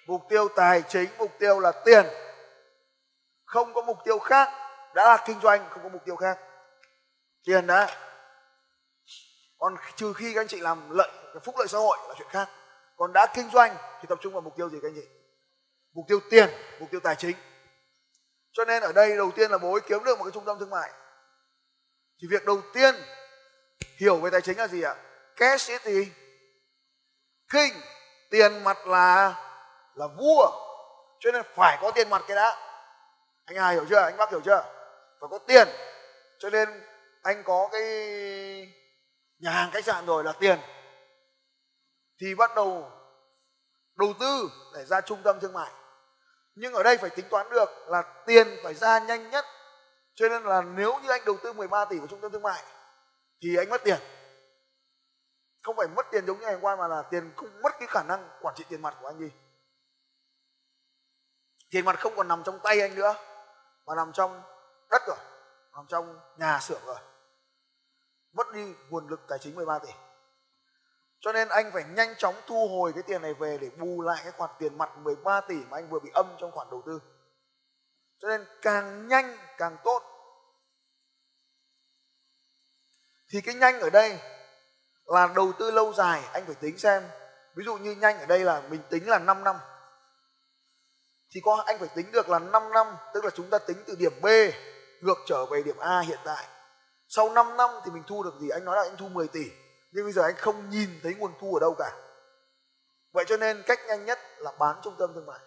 Mục 0.08 0.22
tiêu 0.30 0.48
tài 0.56 0.84
chính, 0.90 1.10
mục 1.18 1.32
tiêu 1.40 1.60
là 1.60 1.72
tiền. 1.86 2.06
Không 3.46 3.74
có 3.74 3.82
mục 3.82 3.98
tiêu 4.06 4.20
khác, 4.20 4.50
đã 4.96 5.06
là 5.06 5.24
kinh 5.28 5.40
doanh, 5.42 5.70
không 5.70 5.84
có 5.84 5.90
mục 5.90 6.06
tiêu 6.06 6.16
khác. 6.16 6.40
Tiền 7.46 7.68
đã. 7.68 7.98
Còn 9.58 9.76
trừ 9.96 10.14
khi 10.14 10.34
các 10.34 10.42
anh 10.42 10.48
chị 10.48 10.60
làm 10.60 10.90
lợi 10.90 11.10
phúc 11.44 11.56
lợi 11.58 11.68
xã 11.68 11.78
hội 11.78 11.98
là 12.08 12.14
chuyện 12.18 12.28
khác. 12.32 12.50
Còn 12.96 13.14
đã 13.14 13.28
kinh 13.34 13.50
doanh 13.50 13.76
thì 14.02 14.06
tập 14.10 14.20
trung 14.22 14.34
vào 14.34 14.42
mục 14.42 14.56
tiêu 14.58 14.70
gì 14.70 14.78
các 14.82 14.88
anh 14.88 14.96
chị? 14.96 15.08
Mục 15.94 16.06
tiêu 16.08 16.20
tiền, 16.30 16.50
mục 16.80 16.92
tiêu 16.92 17.00
tài 17.00 17.16
chính. 17.16 17.36
Cho 18.52 18.66
nên 18.66 18.84
ở 18.84 18.92
đây 18.94 19.18
đầu 19.18 19.32
tiên 19.32 19.52
là 19.52 19.58
bố 19.58 19.72
ấy 19.72 19.82
kiếm 19.82 20.04
được 20.04 20.20
một 20.20 20.24
cái 20.24 20.32
trung 20.32 20.46
tâm 20.46 20.60
thương 20.60 20.70
mại. 20.70 20.92
Thì 22.22 22.28
việc 22.32 22.46
đầu 22.46 22.62
tiên 22.74 22.96
hiểu 23.98 24.18
về 24.18 24.30
tài 24.30 24.42
chính 24.42 24.58
là 24.58 24.68
gì 24.68 24.82
ạ? 24.82 24.96
Cash 25.36 25.70
is 25.70 25.82
gì 25.82 26.12
king 27.54 27.74
tiền 28.30 28.64
mặt 28.64 28.88
là 28.88 29.36
là 29.96 30.08
vua. 30.08 30.52
Cho 31.20 31.32
nên 31.32 31.46
phải 31.56 31.78
có 31.82 31.92
tiền 31.92 32.10
mặt 32.10 32.24
cái 32.28 32.36
đã. 32.36 32.58
Anh 33.46 33.58
Hà 33.58 33.70
hiểu 33.70 33.86
chưa? 33.90 34.02
Anh 34.02 34.18
bác 34.18 34.32
hiểu 34.32 34.42
chưa? 34.46 34.64
Phải 35.20 35.28
có 35.32 35.38
tiền. 35.38 35.68
Cho 36.40 36.50
nên 36.50 36.70
anh 37.22 37.44
có 37.44 37.70
cái 37.72 37.84
nhà 39.40 39.52
hàng 39.52 39.72
khách 39.72 39.86
sạn 39.86 40.06
rồi 40.06 40.24
là 40.24 40.32
tiền. 40.32 40.60
Thì 42.22 42.36
bắt 42.36 42.56
đầu 42.56 42.92
đầu 43.96 44.14
tư 44.20 44.52
để 44.74 44.86
ra 44.86 45.02
trung 45.02 45.22
tâm 45.24 45.40
thương 45.40 45.54
mại. 45.54 45.72
Nhưng 46.56 46.74
ở 46.74 46.84
đây 46.84 46.98
phải 46.98 47.10
tính 47.10 47.26
toán 47.30 47.50
được 47.50 47.70
là 47.88 48.04
tiền 48.26 48.48
phải 48.64 48.74
ra 48.74 49.00
nhanh 49.00 49.30
nhất. 49.30 49.46
Cho 50.16 50.30
nên 50.30 50.44
là 50.44 50.62
nếu 50.62 51.00
như 51.04 51.10
anh 51.10 51.26
đầu 51.26 51.38
tư 51.44 51.54
13 51.54 51.86
tỷ 51.86 51.98
vào 51.98 52.08
trung 52.08 52.22
tâm 52.22 52.32
thương 52.32 52.42
mại 52.42 52.64
thì 53.42 53.56
anh 53.56 53.70
mất 53.70 53.82
tiền. 53.84 54.00
Không 55.64 55.76
phải 55.76 55.88
mất 55.88 56.06
tiền 56.12 56.26
giống 56.26 56.40
như 56.40 56.46
ngày 56.46 56.58
qua 56.62 56.76
mà 56.76 56.88
là 56.88 57.02
tiền 57.02 57.34
không 57.36 57.62
mất 57.62 57.74
cái 57.80 57.88
khả 57.88 58.04
năng 58.04 58.30
quản 58.42 58.56
trị 58.56 58.64
tiền 58.70 58.82
mặt 58.82 58.98
của 59.02 59.08
anh 59.08 59.20
đi. 59.20 59.32
Tiền 61.70 61.86
mặt 61.86 62.00
không 62.00 62.16
còn 62.16 62.28
nằm 62.28 62.44
trong 62.44 62.60
tay 62.60 62.82
anh 62.82 62.96
nữa, 62.96 63.16
mà 63.86 63.96
nằm 63.96 64.12
trong 64.14 64.42
đất 64.92 65.02
rồi, 65.08 65.18
nằm 65.74 65.86
trong 65.90 66.20
nhà 66.38 66.60
xưởng 66.60 66.82
rồi. 66.86 66.98
Mất 68.34 68.54
đi 68.54 68.74
nguồn 68.90 69.08
lực 69.08 69.20
tài 69.28 69.40
chính 69.40 69.56
13 69.56 69.80
tỷ. 69.80 69.90
Cho 71.20 71.32
nên 71.34 71.48
anh 71.50 71.72
phải 71.74 71.84
nhanh 71.84 72.16
chóng 72.18 72.36
thu 72.48 72.68
hồi 72.68 72.94
cái 72.94 73.04
tiền 73.04 73.22
này 73.22 73.34
về 73.34 73.58
để 73.62 73.70
bù 73.70 74.02
lại 74.02 74.22
cái 74.24 74.32
khoản 74.32 74.50
tiền 74.60 74.78
mặt 74.78 74.98
13 74.98 75.42
tỷ 75.42 75.56
mà 75.56 75.78
anh 75.78 75.90
vừa 75.90 76.00
bị 76.00 76.10
âm 76.14 76.36
trong 76.40 76.52
khoản 76.52 76.68
đầu 76.72 76.84
tư. 76.86 77.02
Cho 78.18 78.28
nên 78.28 78.46
càng 78.62 79.08
nhanh 79.08 79.38
càng 79.58 79.78
tốt. 79.84 80.17
Thì 83.30 83.42
cái 83.42 83.56
nhanh 83.56 83.80
ở 83.80 83.90
đây 83.90 84.20
là 85.06 85.28
đầu 85.36 85.54
tư 85.60 85.72
lâu 85.72 85.94
dài, 85.94 86.24
anh 86.34 86.46
phải 86.46 86.56
tính 86.56 86.78
xem. 86.78 87.04
Ví 87.56 87.66
dụ 87.66 87.78
như 87.78 87.92
nhanh 87.92 88.20
ở 88.20 88.26
đây 88.26 88.40
là 88.40 88.62
mình 88.70 88.82
tính 88.90 89.10
là 89.10 89.20
5 89.20 89.44
năm. 89.44 89.56
Thì 91.32 91.42
có, 91.44 91.64
anh 91.66 91.80
phải 91.80 91.88
tính 91.96 92.12
được 92.12 92.30
là 92.30 92.40
5 92.40 92.74
năm, 92.74 92.88
tức 93.14 93.26
là 93.26 93.30
chúng 93.30 93.50
ta 93.50 93.58
tính 93.58 93.78
từ 93.88 93.96
điểm 93.96 94.14
B 94.22 94.26
ngược 95.02 95.18
trở 95.26 95.46
về 95.46 95.64
điểm 95.64 95.78
A 95.78 96.00
hiện 96.00 96.20
tại. 96.26 96.46
Sau 97.08 97.30
5 97.30 97.58
năm 97.58 97.70
thì 97.86 97.92
mình 97.92 98.04
thu 98.08 98.24
được 98.24 98.34
gì? 98.42 98.50
Anh 98.50 98.66
nói 98.66 98.76
là 98.76 98.84
anh 98.84 98.98
thu 98.98 99.08
10 99.08 99.28
tỷ. 99.28 99.52
Nhưng 99.92 100.06
bây 100.06 100.14
giờ 100.14 100.22
anh 100.22 100.36
không 100.38 100.70
nhìn 100.70 100.90
thấy 101.04 101.16
nguồn 101.16 101.34
thu 101.42 101.56
ở 101.56 101.60
đâu 101.60 101.76
cả. 101.80 101.92
Vậy 103.14 103.26
cho 103.28 103.38
nên 103.38 103.64
cách 103.68 103.80
nhanh 103.88 104.06
nhất 104.06 104.20
là 104.38 104.52
bán 104.60 104.76
trung 104.84 104.96
tâm 105.00 105.14
thương 105.14 105.26
mại. 105.26 105.40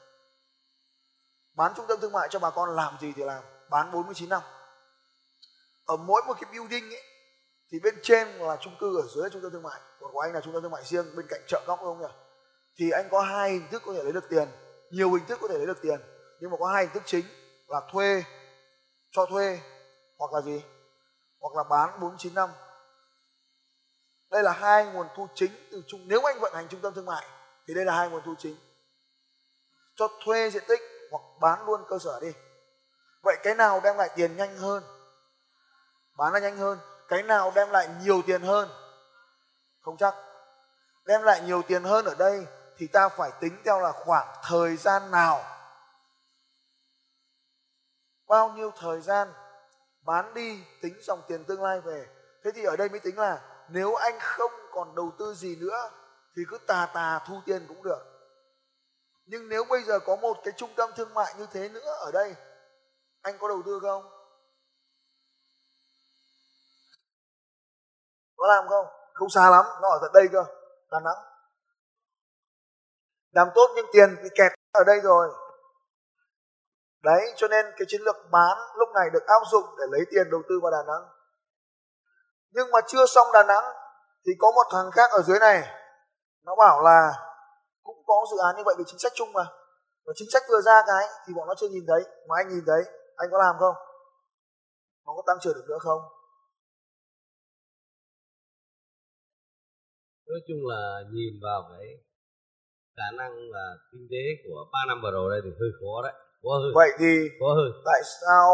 Bán 1.54 1.72
trung 1.76 1.86
tâm 1.88 2.00
thương 2.00 2.12
mại 2.12 2.28
cho 2.30 2.38
bà 2.38 2.50
con 2.50 2.76
làm 2.76 2.96
gì 3.00 3.12
thì 3.16 3.24
làm. 3.24 3.42
Bán 3.70 3.92
49 3.92 4.28
năm. 4.28 4.42
Ở 5.84 5.96
mỗi 5.96 6.22
một 6.26 6.34
cái 6.40 6.52
building 6.52 6.94
ấy 6.94 7.09
thì 7.72 7.78
bên 7.82 7.94
trên 8.02 8.28
là 8.28 8.56
chung 8.60 8.76
cư 8.80 8.96
ở 8.96 9.06
dưới 9.14 9.24
là 9.24 9.28
trung 9.32 9.42
tâm 9.42 9.52
thương 9.52 9.62
mại, 9.62 9.80
còn 10.00 10.12
của 10.12 10.20
anh 10.20 10.32
là 10.32 10.40
trung 10.40 10.52
tâm 10.52 10.62
thương 10.62 10.72
mại 10.72 10.84
riêng, 10.84 11.16
bên 11.16 11.26
cạnh 11.28 11.40
chợ 11.46 11.62
góc 11.66 11.78
không 11.78 12.00
nhỉ? 12.00 12.06
Thì 12.76 12.90
anh 12.90 13.08
có 13.10 13.20
hai 13.20 13.50
hình 13.50 13.68
thức 13.70 13.82
có 13.86 13.92
thể 13.92 14.02
lấy 14.02 14.12
được 14.12 14.28
tiền, 14.30 14.48
nhiều 14.90 15.12
hình 15.12 15.26
thức 15.26 15.38
có 15.42 15.48
thể 15.48 15.58
lấy 15.58 15.66
được 15.66 15.82
tiền, 15.82 16.00
nhưng 16.40 16.50
mà 16.50 16.56
có 16.60 16.66
hai 16.66 16.84
hình 16.84 16.92
thức 16.94 17.02
chính 17.06 17.24
là 17.68 17.80
thuê, 17.92 18.24
cho 19.10 19.26
thuê, 19.26 19.60
hoặc 20.18 20.32
là 20.32 20.40
gì? 20.40 20.62
Hoặc 21.40 21.54
là 21.56 21.64
bán 21.70 22.00
495 22.00 22.50
đây 24.30 24.42
là 24.42 24.52
hai 24.52 24.86
nguồn 24.86 25.06
thu 25.16 25.28
chính 25.34 25.50
từ 25.70 25.82
trung, 25.86 26.00
nếu 26.04 26.20
anh 26.28 26.40
vận 26.40 26.54
hành 26.54 26.68
trung 26.68 26.80
tâm 26.80 26.94
thương 26.94 27.06
mại, 27.06 27.26
thì 27.66 27.74
đây 27.74 27.84
là 27.84 27.96
hai 27.96 28.08
nguồn 28.08 28.22
thu 28.24 28.34
chính. 28.38 28.56
Cho 29.96 30.08
thuê 30.24 30.50
diện 30.50 30.62
tích 30.68 30.80
hoặc 31.10 31.22
bán 31.40 31.66
luôn 31.66 31.80
cơ 31.88 31.98
sở 31.98 32.20
đi. 32.20 32.32
Vậy 33.22 33.36
cái 33.42 33.54
nào 33.54 33.80
đem 33.84 33.96
lại 33.96 34.10
tiền 34.16 34.36
nhanh 34.36 34.56
hơn? 34.56 34.82
Bán 36.16 36.32
là 36.32 36.38
nhanh 36.38 36.56
hơn 36.56 36.78
cái 37.10 37.22
nào 37.22 37.52
đem 37.54 37.70
lại 37.70 37.88
nhiều 38.02 38.22
tiền 38.26 38.42
hơn? 38.42 38.68
Không 39.80 39.96
chắc. 39.96 40.14
Đem 41.04 41.22
lại 41.22 41.42
nhiều 41.46 41.62
tiền 41.62 41.82
hơn 41.84 42.04
ở 42.04 42.14
đây 42.14 42.46
thì 42.76 42.86
ta 42.86 43.08
phải 43.08 43.30
tính 43.40 43.56
theo 43.64 43.80
là 43.80 43.92
khoảng 43.92 44.36
thời 44.42 44.76
gian 44.76 45.10
nào. 45.10 45.44
Bao 48.28 48.48
nhiêu 48.48 48.72
thời 48.78 49.00
gian 49.00 49.32
bán 50.02 50.34
đi 50.34 50.64
tính 50.82 50.94
dòng 51.02 51.22
tiền 51.28 51.44
tương 51.44 51.62
lai 51.62 51.80
về. 51.80 52.06
Thế 52.44 52.50
thì 52.54 52.64
ở 52.64 52.76
đây 52.76 52.88
mới 52.88 53.00
tính 53.00 53.18
là 53.18 53.40
nếu 53.68 53.94
anh 53.94 54.18
không 54.20 54.52
còn 54.72 54.94
đầu 54.94 55.12
tư 55.18 55.34
gì 55.34 55.56
nữa 55.56 55.90
thì 56.36 56.42
cứ 56.48 56.58
tà 56.58 56.86
tà 56.94 57.20
thu 57.26 57.40
tiền 57.46 57.64
cũng 57.68 57.82
được. 57.82 58.02
Nhưng 59.26 59.48
nếu 59.48 59.64
bây 59.64 59.82
giờ 59.82 59.98
có 59.98 60.16
một 60.16 60.36
cái 60.44 60.54
trung 60.56 60.70
tâm 60.76 60.90
thương 60.96 61.14
mại 61.14 61.34
như 61.38 61.46
thế 61.52 61.68
nữa 61.68 61.96
ở 62.00 62.10
đây, 62.12 62.34
anh 63.22 63.38
có 63.38 63.48
đầu 63.48 63.62
tư 63.66 63.80
không? 63.82 64.19
Có 68.40 68.46
làm 68.46 68.68
không? 68.68 68.86
Không 69.12 69.30
xa 69.30 69.50
lắm, 69.50 69.64
nó 69.82 69.88
ở 69.88 69.98
tận 70.02 70.10
đây 70.14 70.28
cơ, 70.32 70.44
đà 70.90 71.00
nẵng. 71.00 71.20
Làm 73.30 73.48
tốt 73.54 73.66
nhưng 73.74 73.86
tiền 73.92 74.16
bị 74.22 74.28
kẹt 74.34 74.52
ở 74.72 74.84
đây 74.84 75.00
rồi. 75.00 75.28
Đấy, 77.02 77.32
cho 77.36 77.48
nên 77.48 77.66
cái 77.76 77.86
chiến 77.88 78.00
lược 78.02 78.16
bán 78.30 78.58
lúc 78.74 78.88
này 78.94 79.10
được 79.12 79.26
áp 79.26 79.42
dụng 79.50 79.64
để 79.78 79.84
lấy 79.90 80.00
tiền 80.10 80.30
đầu 80.30 80.42
tư 80.48 80.60
vào 80.62 80.70
đà 80.70 80.82
nẵng. 80.86 81.08
Nhưng 82.50 82.70
mà 82.70 82.78
chưa 82.86 83.06
xong 83.06 83.26
đà 83.32 83.42
nẵng 83.42 83.64
thì 84.26 84.32
có 84.38 84.50
một 84.50 84.66
thằng 84.72 84.90
khác 84.90 85.10
ở 85.10 85.22
dưới 85.22 85.38
này. 85.38 85.62
Nó 86.44 86.56
bảo 86.56 86.82
là 86.82 87.12
cũng 87.82 88.02
có 88.06 88.14
dự 88.30 88.38
án 88.38 88.56
như 88.56 88.62
vậy 88.66 88.74
vì 88.78 88.84
chính 88.86 88.98
sách 88.98 89.12
chung 89.14 89.32
mà. 89.32 89.44
Và 90.06 90.12
chính 90.16 90.28
sách 90.32 90.42
vừa 90.48 90.60
ra 90.60 90.82
cái 90.86 91.04
thì 91.26 91.34
bọn 91.36 91.48
nó 91.48 91.54
chưa 91.54 91.68
nhìn 91.68 91.84
thấy, 91.88 92.02
mà 92.28 92.34
anh 92.36 92.48
nhìn 92.48 92.64
thấy, 92.66 92.82
anh 93.16 93.28
có 93.32 93.38
làm 93.38 93.56
không? 93.58 93.74
Nó 95.06 95.12
có 95.16 95.22
tăng 95.26 95.36
trưởng 95.40 95.54
được 95.54 95.64
nữa 95.68 95.78
không? 95.80 96.19
Nói 100.30 100.40
chung 100.48 100.60
là 100.72 100.82
nhìn 101.14 101.32
vào 101.46 101.60
cái 101.72 101.86
khả 102.96 103.08
năng 103.20 103.32
là 103.56 103.66
kinh 103.92 104.04
tế 104.12 104.22
của 104.44 104.58
ba 104.72 104.80
năm 104.88 104.96
vừa 105.02 105.12
rồi 105.18 105.26
đây 105.34 105.40
thì 105.44 105.50
hơi 105.60 105.70
khó 105.80 105.94
đấy. 106.06 106.14
Khó 106.42 106.52
hơn. 106.62 106.72
Vậy 106.80 106.90
thì 107.00 107.12
khó 107.40 107.48
hơn. 107.58 107.70
tại 107.90 108.00
sao 108.20 108.46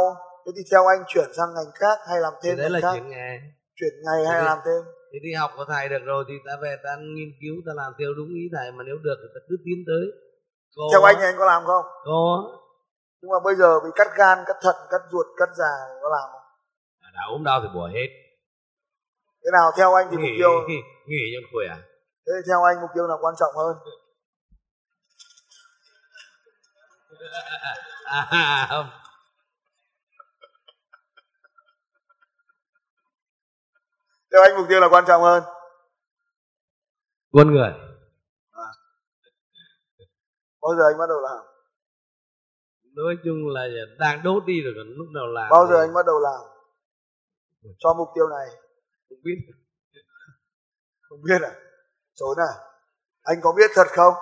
thế 0.42 0.50
thì 0.56 0.62
theo 0.70 0.82
anh 0.94 1.02
chuyển 1.12 1.28
sang 1.38 1.50
ngành 1.56 1.70
khác 1.80 1.98
hay 2.08 2.18
làm 2.24 2.32
thì 2.42 2.48
thêm 2.48 2.56
đấy 2.58 2.64
ngành 2.66 2.72
là 2.76 2.80
khác? 2.84 2.92
chuyện 2.94 3.08
nghề. 3.14 3.30
Chuyển 3.78 3.94
ngày 4.06 4.20
hay 4.28 4.34
Thế 4.36 4.40
thì- 4.42 4.50
làm 4.52 4.58
thêm? 4.66 4.82
thì 5.10 5.18
đi 5.26 5.32
học 5.40 5.50
của 5.56 5.66
thầy 5.72 5.84
được 5.92 6.02
rồi 6.10 6.24
thì 6.28 6.34
ta 6.46 6.52
về 6.62 6.72
ta 6.84 6.92
nghiên 7.14 7.30
cứu 7.42 7.54
ta 7.66 7.72
làm 7.82 7.90
theo 7.98 8.10
đúng 8.18 8.30
ý 8.42 8.44
thầy 8.54 8.66
mà 8.76 8.82
nếu 8.88 8.96
được 9.06 9.18
thì 9.22 9.28
ta 9.34 9.40
cứ 9.48 9.54
tiến 9.66 9.78
tới. 9.90 10.04
Có 10.76 10.82
theo 10.92 11.02
anh 11.08 11.16
thì 11.20 11.24
anh 11.30 11.38
có 11.40 11.46
làm 11.52 11.62
không? 11.70 11.84
Có. 12.08 12.22
Nhưng 13.20 13.30
mà 13.34 13.38
bây 13.44 13.54
giờ 13.60 13.70
bị 13.84 13.90
cắt 13.98 14.08
gan 14.20 14.38
cắt 14.48 14.56
thận 14.64 14.76
cắt 14.92 15.02
ruột 15.12 15.26
cắt 15.40 15.50
già 15.60 15.72
có 16.02 16.08
làm 16.16 16.26
không? 16.32 16.44
À, 17.06 17.08
đã 17.16 17.22
ốm 17.34 17.44
đau 17.44 17.58
thì 17.62 17.68
bỏ 17.74 17.86
hết 17.96 18.08
thế 19.46 19.50
nào 19.52 19.72
theo 19.76 19.94
anh 19.94 20.06
thì 20.10 20.16
mục 20.16 20.24
nghỉ 20.24 20.38
tiêu 20.38 20.50
nghỉ 21.06 21.24
cho 21.34 21.48
khỏe. 21.52 21.68
Thế 22.26 22.32
theo 22.48 22.62
anh 22.62 22.80
mục 22.80 22.90
tiêu 22.94 23.06
nào 23.06 23.18
quan 23.20 23.34
trọng 23.38 23.54
hơn? 23.56 23.76
À, 28.04 28.66
không 28.70 28.90
theo 34.32 34.42
anh 34.42 34.56
mục 34.56 34.66
tiêu 34.68 34.80
là 34.80 34.88
quan 34.88 35.04
trọng 35.08 35.22
hơn? 35.22 35.42
Con 37.32 37.54
người. 37.54 37.72
Bao 40.62 40.74
giờ 40.76 40.82
anh 40.90 40.98
bắt 40.98 41.06
đầu 41.08 41.20
làm? 41.20 41.44
Nói 42.94 43.16
chung 43.24 43.48
là 43.48 43.66
đang 43.98 44.22
đốt 44.22 44.42
đi 44.46 44.62
rồi 44.62 44.72
còn 44.76 44.86
lúc 44.88 45.06
nào 45.14 45.26
làm 45.26 45.48
bao 45.50 45.66
thì 45.66 45.72
giờ 45.72 45.80
anh 45.80 45.94
bắt 45.94 46.06
đầu 46.06 46.18
làm? 46.20 46.40
Cho 47.78 47.94
mục 47.94 48.08
tiêu 48.14 48.28
này 48.28 48.65
không 49.08 49.18
biết. 49.24 49.38
Không 51.00 51.22
biết 51.22 51.42
à? 51.42 51.52
Trốn 52.14 52.38
à? 52.38 52.52
Anh 53.22 53.38
có 53.42 53.52
biết 53.52 53.70
thật 53.74 53.86
không? 53.90 54.14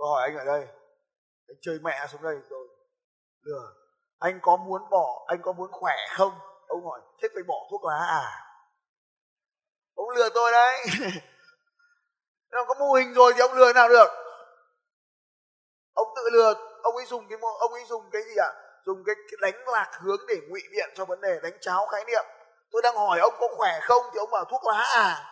Tôi 0.00 0.08
hỏi 0.08 0.22
anh 0.22 0.36
ở 0.36 0.44
đây 0.44 0.66
anh 1.48 1.56
chơi 1.60 1.78
mẹ 1.82 2.06
xuống 2.12 2.22
đây 2.22 2.36
rồi. 2.50 2.68
Lừa 3.40 3.72
anh 4.18 4.38
có 4.42 4.56
muốn 4.56 4.90
bỏ 4.90 5.24
anh 5.28 5.42
có 5.42 5.52
muốn 5.52 5.70
khỏe 5.72 5.94
không? 6.16 6.32
Ông 6.66 6.86
hỏi 6.86 7.00
thế 7.22 7.28
phải 7.34 7.42
bỏ 7.42 7.54
thuốc 7.70 7.84
lá 7.84 7.96
à? 7.96 8.24
Ông 9.94 10.08
lừa 10.08 10.28
tôi 10.34 10.52
đấy. 10.52 10.86
Nó 12.50 12.64
có 12.64 12.74
mô 12.74 12.92
hình 12.92 13.14
rồi 13.14 13.32
thì 13.34 13.40
ông 13.40 13.52
lừa 13.52 13.72
nào 13.72 13.88
được? 13.88 14.08
Ông 15.94 16.08
tự 16.16 16.30
lừa 16.32 16.54
ông 16.82 16.96
ấy 16.96 17.06
dùng 17.06 17.28
cái 17.28 17.38
ông 17.60 17.72
ấy 17.72 17.84
dùng 17.84 18.10
cái 18.12 18.22
gì 18.22 18.36
ạ? 18.36 18.50
Dùng 18.86 19.02
cái, 19.06 19.14
cái 19.14 19.52
đánh 19.52 19.68
lạc 19.68 19.90
hướng 20.00 20.20
để 20.28 20.34
ngụy 20.48 20.60
biện 20.72 20.90
cho 20.94 21.04
vấn 21.04 21.20
đề 21.20 21.40
đánh 21.42 21.58
cháo 21.60 21.86
khái 21.86 22.04
niệm. 22.04 22.24
Tôi 22.70 22.82
đang 22.82 22.96
hỏi 22.96 23.18
ông 23.20 23.34
có 23.40 23.48
khỏe 23.56 23.80
không 23.82 24.02
thì 24.12 24.18
ông 24.18 24.30
bảo 24.30 24.44
thuốc 24.44 24.64
lá 24.64 24.82
à. 24.82 25.26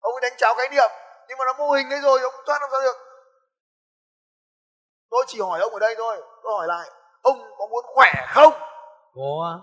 Ông 0.00 0.14
ấy 0.14 0.20
đánh 0.20 0.32
cháo 0.38 0.54
khái 0.54 0.68
niệm 0.68 1.07
nhưng 1.28 1.38
mà 1.38 1.44
nó 1.44 1.52
mô 1.52 1.70
hình 1.70 1.88
đấy 1.88 2.00
rồi 2.00 2.20
ông 2.20 2.34
thoát 2.46 2.58
làm 2.62 2.70
sao 2.72 2.80
được? 2.80 2.96
Tôi 5.10 5.24
chỉ 5.26 5.40
hỏi 5.40 5.60
ông 5.60 5.72
ở 5.72 5.78
đây 5.78 5.94
thôi 5.98 6.16
tôi 6.42 6.52
hỏi 6.58 6.66
lại 6.66 6.90
ông 7.22 7.38
có 7.58 7.66
muốn 7.66 7.84
khỏe 7.94 8.12
không? 8.34 8.52
Có. 9.14 9.60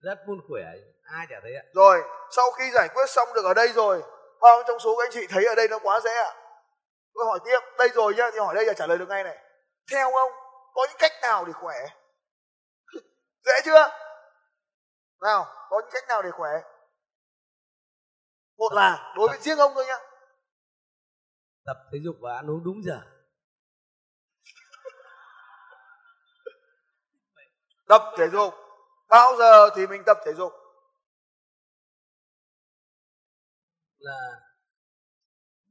Rất 0.00 0.18
muốn 0.26 0.40
khỏe. 0.48 0.62
Ai 1.04 1.26
chả 1.30 1.36
thấy 1.42 1.54
ạ. 1.56 1.62
Rồi 1.74 2.02
sau 2.30 2.50
khi 2.50 2.70
giải 2.70 2.88
quyết 2.94 3.06
xong 3.08 3.28
được 3.34 3.44
ở 3.44 3.54
đây 3.54 3.68
rồi 3.68 4.02
bao 4.40 4.62
trong 4.66 4.78
số 4.78 4.96
các 4.96 5.04
anh 5.04 5.10
chị 5.12 5.26
thấy 5.26 5.44
ở 5.44 5.54
đây 5.54 5.68
nó 5.68 5.78
quá 5.78 6.00
dễ 6.00 6.14
ạ? 6.14 6.34
Tôi 7.14 7.26
hỏi 7.26 7.38
tiếp 7.44 7.58
đây 7.78 7.88
rồi 7.88 8.14
nhá 8.14 8.30
thì 8.32 8.38
hỏi 8.38 8.54
đây 8.54 8.64
là 8.64 8.72
trả 8.72 8.86
lời 8.86 8.98
được 8.98 9.08
ngay 9.08 9.24
này. 9.24 9.38
Theo 9.92 10.12
ông 10.12 10.32
có 10.74 10.86
những 10.88 10.96
cách 10.98 11.12
nào 11.22 11.44
để 11.44 11.52
khỏe? 11.52 11.76
Dễ 13.44 13.52
chưa? 13.64 13.88
Nào 15.20 15.46
có 15.70 15.80
những 15.80 15.90
cách 15.92 16.04
nào 16.08 16.22
để 16.22 16.30
khỏe? 16.30 16.50
Một 18.58 18.72
là 18.72 19.12
đối 19.16 19.28
với 19.28 19.38
riêng 19.38 19.58
ông 19.58 19.72
thôi 19.74 19.86
nhá 19.86 19.98
tập 21.66 21.76
thể 21.92 21.98
dục 22.04 22.16
và 22.20 22.34
ăn 22.36 22.50
uống 22.50 22.64
đúng 22.64 22.82
giờ. 22.84 23.00
Tập 27.88 28.02
thể 28.18 28.28
dục. 28.32 28.54
Bao 29.08 29.36
giờ 29.38 29.70
thì 29.76 29.86
mình 29.86 30.02
tập 30.06 30.16
thể 30.26 30.32
dục? 30.32 30.52
Là 33.98 34.40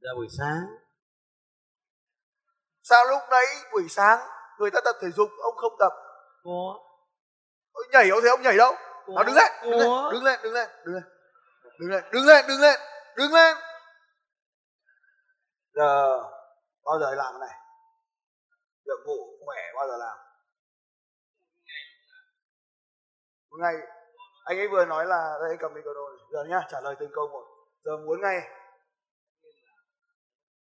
ra 0.00 0.10
buổi 0.16 0.26
sáng. 0.38 0.66
Sao 2.82 3.04
lúc 3.04 3.20
đấy 3.30 3.46
buổi 3.72 3.88
sáng 3.88 4.18
người 4.58 4.70
ta 4.70 4.80
tập 4.84 4.96
thể 5.02 5.08
dục 5.10 5.28
ông 5.42 5.56
không 5.56 5.72
tập? 5.78 5.92
Có. 6.44 6.80
Ôi, 7.72 7.84
nhảy 7.92 8.10
ông 8.10 8.20
thấy 8.20 8.30
ông 8.30 8.42
nhảy 8.42 8.56
đâu? 8.56 8.74
Có. 9.06 9.12
Nào 9.14 9.24
đứng 9.24 9.34
lên 9.34 9.52
đứng 9.62 10.22
lên 10.22 10.40
đứng 10.44 10.54
lên 10.54 10.68
đứng 10.84 10.94
lên 10.94 11.04
đứng 11.78 11.90
lên 11.90 12.04
đứng 12.12 12.26
lên 12.26 12.26
đứng 12.26 12.26
lên 12.26 12.46
đứng 12.46 12.60
lên 12.60 12.80
đứng 13.16 13.32
lên 13.32 13.56
giờ 15.76 16.22
bao 16.84 16.98
giờ 17.00 17.14
làm 17.14 17.32
cái 17.32 17.48
này? 17.48 17.58
Việc 18.86 19.06
ngủ 19.06 19.18
khỏe 19.44 19.62
bao 19.76 19.88
giờ 19.88 19.96
làm? 19.96 20.16
Một 23.50 23.56
ngày. 23.60 23.74
Anh 24.44 24.58
ấy 24.58 24.68
vừa 24.68 24.84
nói 24.84 25.06
là 25.06 25.38
đây 25.40 25.50
anh 25.50 25.58
cầm 25.60 25.74
micro 25.74 25.90
này. 25.92 26.26
Giờ 26.32 26.44
nhá 26.44 26.60
trả 26.70 26.80
lời 26.80 26.94
từng 27.00 27.10
câu 27.14 27.28
một. 27.28 27.44
Giờ 27.84 27.96
muốn 27.96 28.20
ngay. 28.20 28.40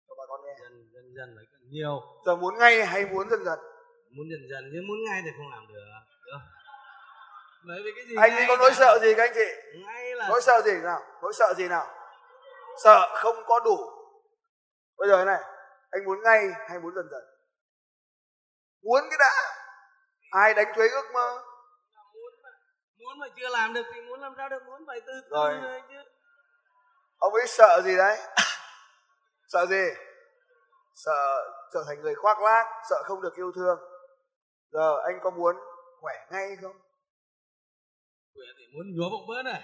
Cho 0.07 0.15
bà 0.17 0.23
con 0.27 0.41
nghe. 0.45 0.53
Dần 0.61 0.89
dần 0.93 1.05
dần 1.17 1.35
lại 1.35 1.45
càng 1.51 1.69
nhiều. 1.69 2.01
Giờ 2.25 2.35
muốn 2.35 2.57
ngay 2.57 2.85
hay 2.85 3.05
muốn 3.05 3.29
dần 3.29 3.43
dần? 3.45 3.59
Muốn 4.15 4.25
dần 4.31 4.41
dần 4.51 4.63
nhưng 4.73 4.87
muốn 4.87 4.97
ngay 5.05 5.21
thì 5.25 5.29
không 5.37 5.51
làm 5.51 5.67
được. 5.67 5.85
Được. 6.25 6.39
bởi 7.67 7.81
vì 7.83 7.91
cái 7.95 8.05
gì 8.07 8.15
anh 8.17 8.31
ấy 8.31 8.45
có 8.47 8.57
nỗi 8.57 8.71
sợ 8.73 8.99
gì 9.01 9.13
các 9.17 9.23
anh 9.23 9.31
chị? 9.35 9.79
Ngay 9.85 10.15
là 10.15 10.29
nỗi 10.29 10.41
sợ 10.41 10.61
gì 10.65 10.73
nào? 10.83 11.01
Nỗi 11.21 11.33
sợ 11.33 11.53
gì 11.57 11.67
nào? 11.67 11.87
Sợ 12.83 13.15
không 13.15 13.35
có 13.45 13.59
đủ 13.59 13.98
bây 14.99 15.09
giờ 15.09 15.25
này 15.25 15.41
anh 15.89 16.05
muốn 16.05 16.23
ngay 16.23 16.47
hay 16.69 16.79
muốn 16.79 16.95
dần 16.95 17.05
dần? 17.11 17.23
Muốn 18.83 19.03
cái 19.09 19.17
đã. 19.19 19.31
Ai 20.31 20.53
đánh 20.53 20.73
thuế 20.75 20.87
ước 20.87 21.11
mơ? 21.13 21.43
Muốn 22.13 22.33
mà 22.43 22.49
muốn 22.97 23.19
mà 23.19 23.27
chưa 23.37 23.49
làm 23.49 23.73
được 23.73 23.85
thì 23.93 24.01
muốn 24.01 24.21
làm 24.21 24.33
sao 24.37 24.49
được 24.49 24.63
muốn 24.65 24.83
phải 24.87 25.01
từ 25.07 25.13
rồi. 25.29 25.53
chứ. 25.89 25.95
Ông 27.17 27.33
ấy 27.33 27.47
sợ 27.47 27.81
gì 27.85 27.97
đấy? 27.97 28.17
Sợ 29.47 29.65
gì? 29.65 29.83
Sợ 30.95 31.45
trở 31.73 31.83
thành 31.87 32.01
người 32.01 32.15
khoác 32.15 32.39
lác 32.41 32.65
sợ 32.89 33.03
không 33.05 33.21
được 33.21 33.35
yêu 33.35 33.51
thương. 33.55 33.79
Giờ 34.71 35.01
anh 35.05 35.19
có 35.23 35.29
muốn 35.29 35.55
khỏe 36.01 36.13
ngay 36.31 36.57
không? 36.61 36.77
Khỏe 38.33 38.45
thì 38.57 38.63
muốn 38.73 38.85
nhúa 38.95 39.09
bụng 39.09 39.27
bớt 39.27 39.43
này. 39.43 39.63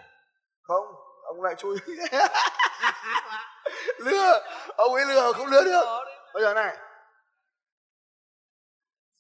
Không 0.62 0.86
ông 1.26 1.42
lại 1.44 1.56
chui. 1.58 1.78
Lừa. 3.98 4.42
Ông 4.78 4.94
ấy 4.94 5.06
lừa 5.06 5.32
không 5.34 5.48
lừa 5.48 5.64
được. 5.64 5.86
Bây 6.34 6.44
giờ 6.44 6.54
này. 6.54 6.78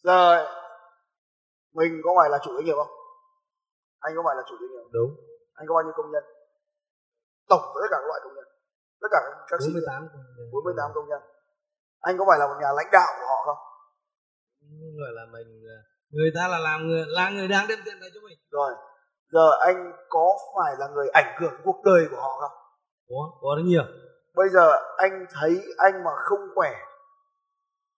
Giờ 0.03 0.47
mình 1.73 2.01
có 2.03 2.09
phải 2.21 2.29
là 2.29 2.37
chủ 2.43 2.51
doanh 2.53 2.65
nghiệp 2.65 2.73
không? 2.75 2.91
Anh 3.99 4.13
có 4.15 4.21
phải 4.25 4.35
là 4.35 4.43
chủ 4.49 4.55
doanh 4.59 4.71
nghiệp 4.71 4.81
không? 4.83 4.91
đúng. 4.91 5.11
Anh 5.53 5.65
có 5.67 5.73
bao 5.75 5.83
nhiêu 5.83 5.93
công 5.97 6.11
nhân? 6.11 6.23
Tổng 7.49 7.61
tất 7.75 7.87
cả 7.91 7.97
các 8.01 8.07
loại 8.07 8.19
công 8.23 8.35
nhân. 8.35 8.45
Tất 9.01 9.07
cả 9.11 9.19
các- 9.25 9.37
các 9.47 9.59
sĩ 9.61 9.71
48 9.73 10.07
48 10.51 10.91
công 10.95 11.07
nhân. 11.09 11.21
Anh 11.99 12.17
có 12.17 12.25
phải 12.29 12.39
là 12.39 12.47
một 12.47 12.57
nhà 12.61 12.71
lãnh 12.77 12.89
đạo 12.91 13.09
của 13.19 13.25
họ 13.31 13.39
không? 13.45 13.57
Gọi 15.01 15.11
là 15.17 15.23
mình 15.33 15.47
người 16.09 16.31
ta 16.35 16.47
là 16.47 16.57
làm 16.59 16.87
người 16.87 17.03
là 17.07 17.29
người 17.29 17.47
đang 17.47 17.67
đem 17.67 17.79
tiền 17.85 17.97
tới 18.01 18.09
cho 18.13 18.19
mình. 18.27 18.37
Rồi 18.49 18.71
giờ 19.31 19.49
anh 19.59 19.91
có 20.09 20.37
phải 20.55 20.75
là 20.77 20.87
người 20.87 21.09
ảnh 21.09 21.35
hưởng 21.39 21.53
cuộc 21.65 21.81
đời 21.85 22.07
của 22.11 22.21
họ 22.21 22.37
không? 22.39 22.51
Có 23.09 23.31
có 23.41 23.49
rất 23.57 23.63
nhiều. 23.65 23.83
Bây 24.35 24.49
giờ 24.49 24.71
anh 24.97 25.25
thấy 25.33 25.63
anh 25.77 26.03
mà 26.03 26.11
không 26.15 26.39
khỏe 26.55 26.71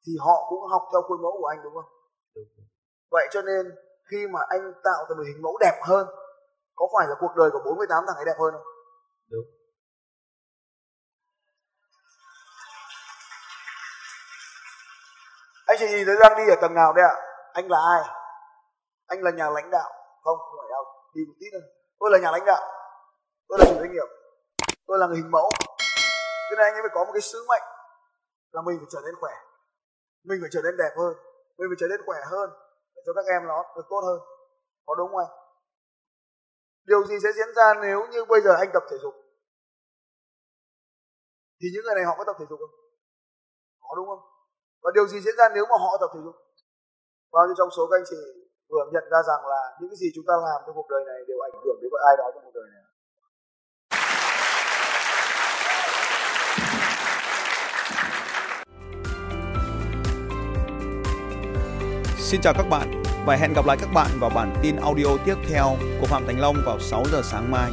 thì 0.05 0.11
họ 0.25 0.45
cũng 0.49 0.59
học 0.71 0.81
theo 0.91 1.01
khuôn 1.07 1.21
mẫu 1.21 1.37
của 1.41 1.47
anh 1.47 1.59
đúng 1.63 1.73
không? 1.73 1.91
Vậy 3.11 3.27
cho 3.31 3.41
nên 3.41 3.75
khi 4.11 4.27
mà 4.27 4.39
anh 4.49 4.73
tạo 4.83 5.05
ra 5.09 5.15
một 5.17 5.23
hình 5.27 5.41
mẫu 5.41 5.57
đẹp 5.61 5.81
hơn 5.83 6.07
có 6.75 6.87
phải 6.93 7.07
là 7.07 7.15
cuộc 7.19 7.31
đời 7.37 7.49
của 7.51 7.59
48 7.65 8.03
thằng 8.07 8.15
ấy 8.15 8.25
đẹp 8.25 8.35
hơn 8.39 8.53
không? 8.53 8.67
Đúng. 9.29 9.45
Anh 15.67 15.77
chị 15.79 15.85
nhìn 15.89 16.05
thấy 16.05 16.15
đang 16.19 16.37
đi 16.37 16.43
ở 16.53 16.55
tầng 16.61 16.73
nào 16.73 16.93
đây 16.93 17.05
ạ? 17.05 17.15
Anh 17.53 17.71
là 17.71 17.77
ai? 17.77 18.01
Anh 19.07 19.19
là 19.21 19.31
nhà 19.31 19.49
lãnh 19.49 19.69
đạo 19.71 19.89
không? 20.23 20.37
Không 20.37 20.57
phải 20.59 20.69
đi 21.13 21.21
một 21.27 21.33
tí 21.39 21.45
thôi. 21.53 21.61
Tôi 21.99 22.09
là 22.11 22.17
nhà 22.23 22.31
lãnh 22.31 22.45
đạo. 22.45 22.63
Tôi 23.47 23.59
là 23.59 23.65
chủ 23.69 23.75
doanh 23.79 23.91
nghiệp. 23.91 24.09
Tôi 24.87 24.97
là 24.99 25.07
người 25.07 25.17
hình 25.17 25.31
mẫu. 25.31 25.49
Cho 26.49 26.53
nên 26.57 26.65
anh 26.67 26.73
ấy 26.73 26.81
phải 26.85 26.93
có 26.93 27.05
một 27.05 27.13
cái 27.13 27.21
sứ 27.21 27.39
mệnh 27.49 27.65
là 28.51 28.61
mình 28.61 28.77
phải 28.81 28.89
trở 28.93 28.99
nên 29.05 29.15
khỏe. 29.21 29.33
Mình 30.23 30.39
phải 30.41 30.49
trở 30.53 30.61
nên 30.65 30.77
đẹp 30.77 30.93
hơn. 30.99 31.13
Mình 31.57 31.67
phải 31.71 31.79
trở 31.79 31.87
nên 31.87 31.99
khỏe 32.05 32.19
hơn 32.31 32.49
để 32.95 33.01
cho 33.05 33.13
các 33.13 33.25
em 33.33 33.41
nó 33.47 33.59
được 33.75 33.85
tốt 33.89 34.01
hơn. 34.07 34.19
Có 34.85 34.95
đúng 34.95 35.09
không 35.11 35.19
anh? 35.25 35.33
Điều 36.89 37.05
gì 37.05 37.15
sẽ 37.23 37.29
diễn 37.37 37.53
ra 37.55 37.73
nếu 37.81 38.07
như 38.11 38.25
bây 38.25 38.41
giờ 38.41 38.51
anh 38.59 38.69
tập 38.73 38.83
thể 38.89 38.97
dục? 39.03 39.13
Thì 41.59 41.67
những 41.73 41.83
người 41.85 41.95
này 41.95 42.05
họ 42.05 42.15
có 42.17 42.23
tập 42.23 42.35
thể 42.39 42.45
dục 42.49 42.59
không? 42.59 42.75
Có 43.79 43.95
đúng 43.95 44.07
không? 44.07 44.23
Và 44.83 44.91
điều 44.93 45.07
gì 45.07 45.19
diễn 45.21 45.35
ra 45.37 45.49
nếu 45.55 45.65
mà 45.69 45.75
họ 45.79 45.97
tập 45.99 46.09
thể 46.13 46.19
dục? 46.25 46.35
Bao 47.31 47.45
nhiêu 47.45 47.55
trong 47.57 47.69
số 47.77 47.87
các 47.91 47.97
anh 47.97 48.07
chị 48.09 48.15
vừa 48.69 48.83
nhận 48.93 49.03
ra 49.11 49.19
rằng 49.29 49.41
là 49.53 49.61
những 49.79 49.89
cái 49.89 49.97
gì 49.97 50.07
chúng 50.15 50.25
ta 50.27 50.33
làm 50.45 50.61
trong 50.65 50.75
cuộc 50.75 50.89
đời 50.89 51.03
này 51.07 51.19
đều 51.27 51.39
ảnh 51.47 51.55
hưởng 51.63 51.79
đến 51.81 51.91
ai 52.07 52.15
đó 52.17 52.25
trong 52.33 52.43
cuộc 52.45 52.55
đời 52.59 52.67
này 52.73 52.83
Xin 62.17 62.41
chào 62.41 62.53
các 62.57 62.65
bạn 62.69 63.03
và 63.25 63.35
hẹn 63.35 63.53
gặp 63.53 63.65
lại 63.65 63.77
các 63.81 63.89
bạn 63.93 64.07
vào 64.19 64.31
bản 64.35 64.55
tin 64.63 64.75
audio 64.75 65.07
tiếp 65.25 65.35
theo 65.49 65.65
của 65.99 66.07
Phạm 66.07 66.25
Thành 66.27 66.39
Long 66.39 66.55
vào 66.65 66.79
6 66.79 67.03
giờ 67.11 67.21
sáng 67.23 67.51
mai. 67.51 67.71